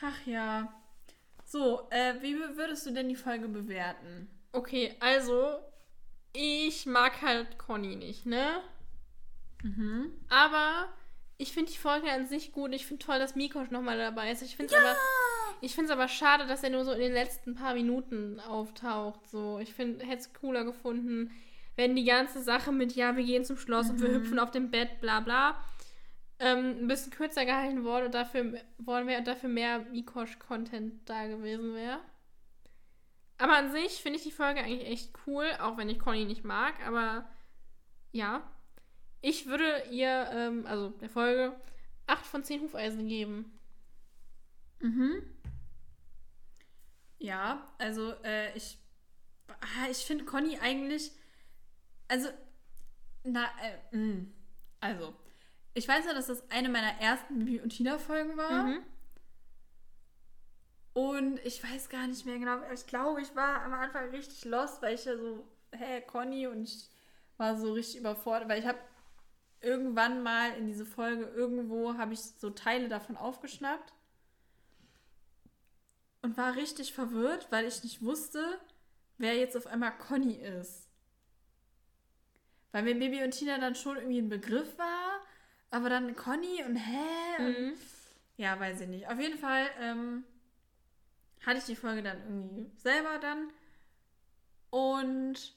[0.02, 0.82] Ach ja.
[1.46, 4.30] So, äh, wie würdest du denn die Folge bewerten?
[4.52, 5.60] Okay, also,
[6.34, 8.62] ich mag halt Conny nicht, ne?
[9.64, 10.12] Mhm.
[10.30, 10.90] Aber
[11.38, 12.74] ich finde die Folge an sich gut.
[12.74, 14.42] Ich finde toll, dass Mikosch nochmal dabei ist.
[14.42, 14.96] Ich finde es aber,
[15.62, 19.30] ich find's aber schade, dass er nur so in den letzten paar Minuten auftaucht.
[19.30, 21.32] So, ich finde, hätte es cooler gefunden,
[21.76, 24.72] wenn die ganze Sache mit, ja, wir gehen zum Schloss und wir hüpfen auf dem
[24.72, 25.56] Bett, bla bla,
[26.40, 31.28] ähm, ein bisschen kürzer gehalten worden und dafür worden wäre und dafür mehr Mikosch-Content da
[31.28, 32.00] gewesen wäre.
[33.38, 36.44] Aber an sich finde ich die Folge eigentlich echt cool, auch wenn ich Conny nicht
[36.44, 37.28] mag, aber
[38.12, 38.44] ja.
[39.22, 41.56] Ich würde ihr, ähm, also der Folge,
[42.08, 43.60] 8 von 10 Hufeisen geben.
[44.80, 45.24] Mhm.
[47.22, 48.80] Ja, also äh, ich,
[49.48, 51.12] ah, ich finde Conny eigentlich,
[52.08, 52.30] also,
[53.24, 53.46] na,
[53.92, 54.26] äh, mh.
[54.80, 55.14] also,
[55.76, 58.64] ich weiß ja, dass das eine meiner ersten Bibi und Tina Folgen war.
[58.64, 58.84] Mhm.
[60.94, 62.58] Und ich weiß gar nicht mehr genau.
[62.74, 66.64] Ich glaube, ich war am Anfang richtig lost, weil ich ja so, hä, Conny, und
[66.64, 66.90] ich
[67.38, 68.80] war so richtig überfordert, weil ich habe
[69.62, 73.94] irgendwann mal in diese Folge irgendwo habe ich so Teile davon aufgeschnappt
[76.22, 78.60] und war richtig verwirrt, weil ich nicht wusste,
[79.18, 80.88] wer jetzt auf einmal Conny ist.
[82.72, 85.20] Weil mir Baby und Tina dann schon irgendwie ein Begriff war,
[85.72, 87.38] aber dann Conny und hä?
[87.40, 87.74] Und Mhm.
[88.38, 89.08] ja, weiß ich nicht.
[89.10, 90.24] Auf jeden Fall ähm,
[91.46, 93.52] hatte ich die Folge dann irgendwie selber dann.
[94.70, 95.54] Und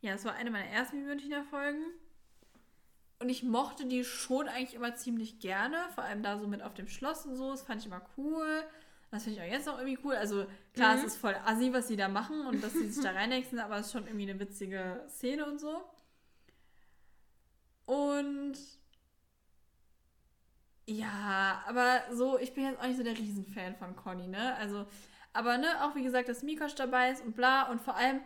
[0.00, 1.84] ja, es war eine meiner ersten Bibi und Tina Folgen.
[3.20, 5.76] Und ich mochte die schon eigentlich immer ziemlich gerne.
[5.94, 7.52] Vor allem da so mit auf dem Schloss und so.
[7.52, 8.64] Das fand ich immer cool.
[9.12, 10.14] Das finde ich auch jetzt noch irgendwie cool.
[10.16, 11.00] Also klar, Mhm.
[11.00, 13.76] es ist voll assi, was sie da machen und dass sie sich da reinhexen, aber
[13.78, 15.84] es ist schon irgendwie eine witzige Szene und so.
[17.86, 18.54] Und
[20.86, 24.56] ja, aber so, ich bin jetzt auch nicht so der Riesenfan von Conny, ne?
[24.56, 24.86] Also,
[25.32, 28.20] aber ne, auch wie gesagt, dass Mikosch dabei ist und bla und vor allem,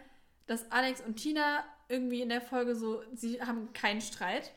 [0.46, 4.52] dass Alex und Tina irgendwie in der Folge so, sie haben keinen Streit.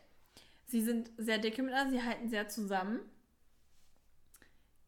[0.65, 2.99] Sie sind sehr dicke miteinander, sie halten sehr zusammen.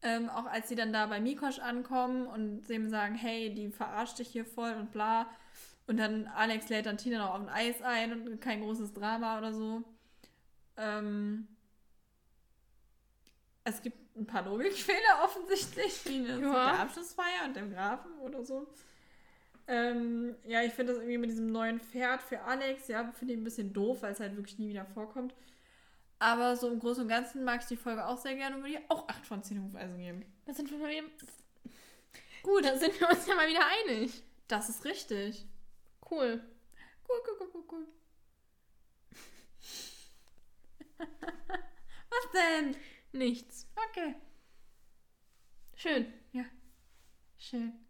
[0.02, 3.70] Ähm, auch als sie dann da bei Mikosch ankommen und sie ihm sagen, hey, die
[3.70, 5.26] verarscht dich hier voll und bla.
[5.86, 9.38] Und dann Alex lädt dann Tina noch auf ein Eis ein und kein großes Drama
[9.38, 9.84] oder so.
[10.76, 11.46] Ähm,
[13.64, 16.72] es gibt ein paar Logikfehler offensichtlich, wie eine Ja.
[16.72, 18.66] der Abschlussfeier und dem Grafen oder so.
[19.68, 23.40] Ähm, ja, ich finde das irgendwie mit diesem neuen Pferd für Alex, ja, finde ich
[23.40, 25.34] ein bisschen doof, weil es halt wirklich nie wieder vorkommt.
[26.22, 28.74] Aber so im Großen und Ganzen mag ich die Folge auch sehr gerne und würde
[28.74, 30.24] ihr auch 8 von 10 Hufeisen geben.
[30.46, 31.10] Da sind wir mal eben.
[32.42, 34.22] Gut, da sind wir uns ja mal wieder einig.
[34.46, 35.46] Das ist richtig.
[36.10, 36.42] Cool.
[37.08, 37.86] Cool, cool, cool, cool, cool.
[42.10, 42.76] Was denn?
[43.12, 43.66] Nichts.
[43.90, 44.14] Okay.
[45.74, 46.12] Schön.
[47.38, 47.82] Schön.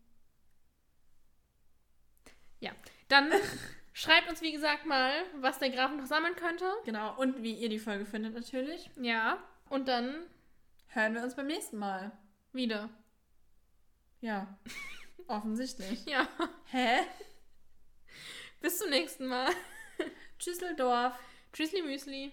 [3.13, 3.31] Dann
[3.93, 6.71] schreibt uns, wie gesagt, mal, was der Graf noch sammeln könnte.
[6.85, 7.15] Genau.
[7.19, 8.91] Und wie ihr die Folge findet natürlich.
[8.97, 9.43] Ja.
[9.69, 10.27] Und dann
[10.95, 12.13] Hören wir uns beim nächsten Mal.
[12.53, 12.91] wieder.
[14.21, 14.59] Ja.
[15.27, 16.05] Offensichtlich.
[16.05, 16.29] Ja.
[16.67, 16.99] Hä?
[18.61, 19.51] Bis zum nächsten Mal.
[20.39, 21.19] Tschüsseldorf.
[21.55, 22.33] Tschüssli Müsli.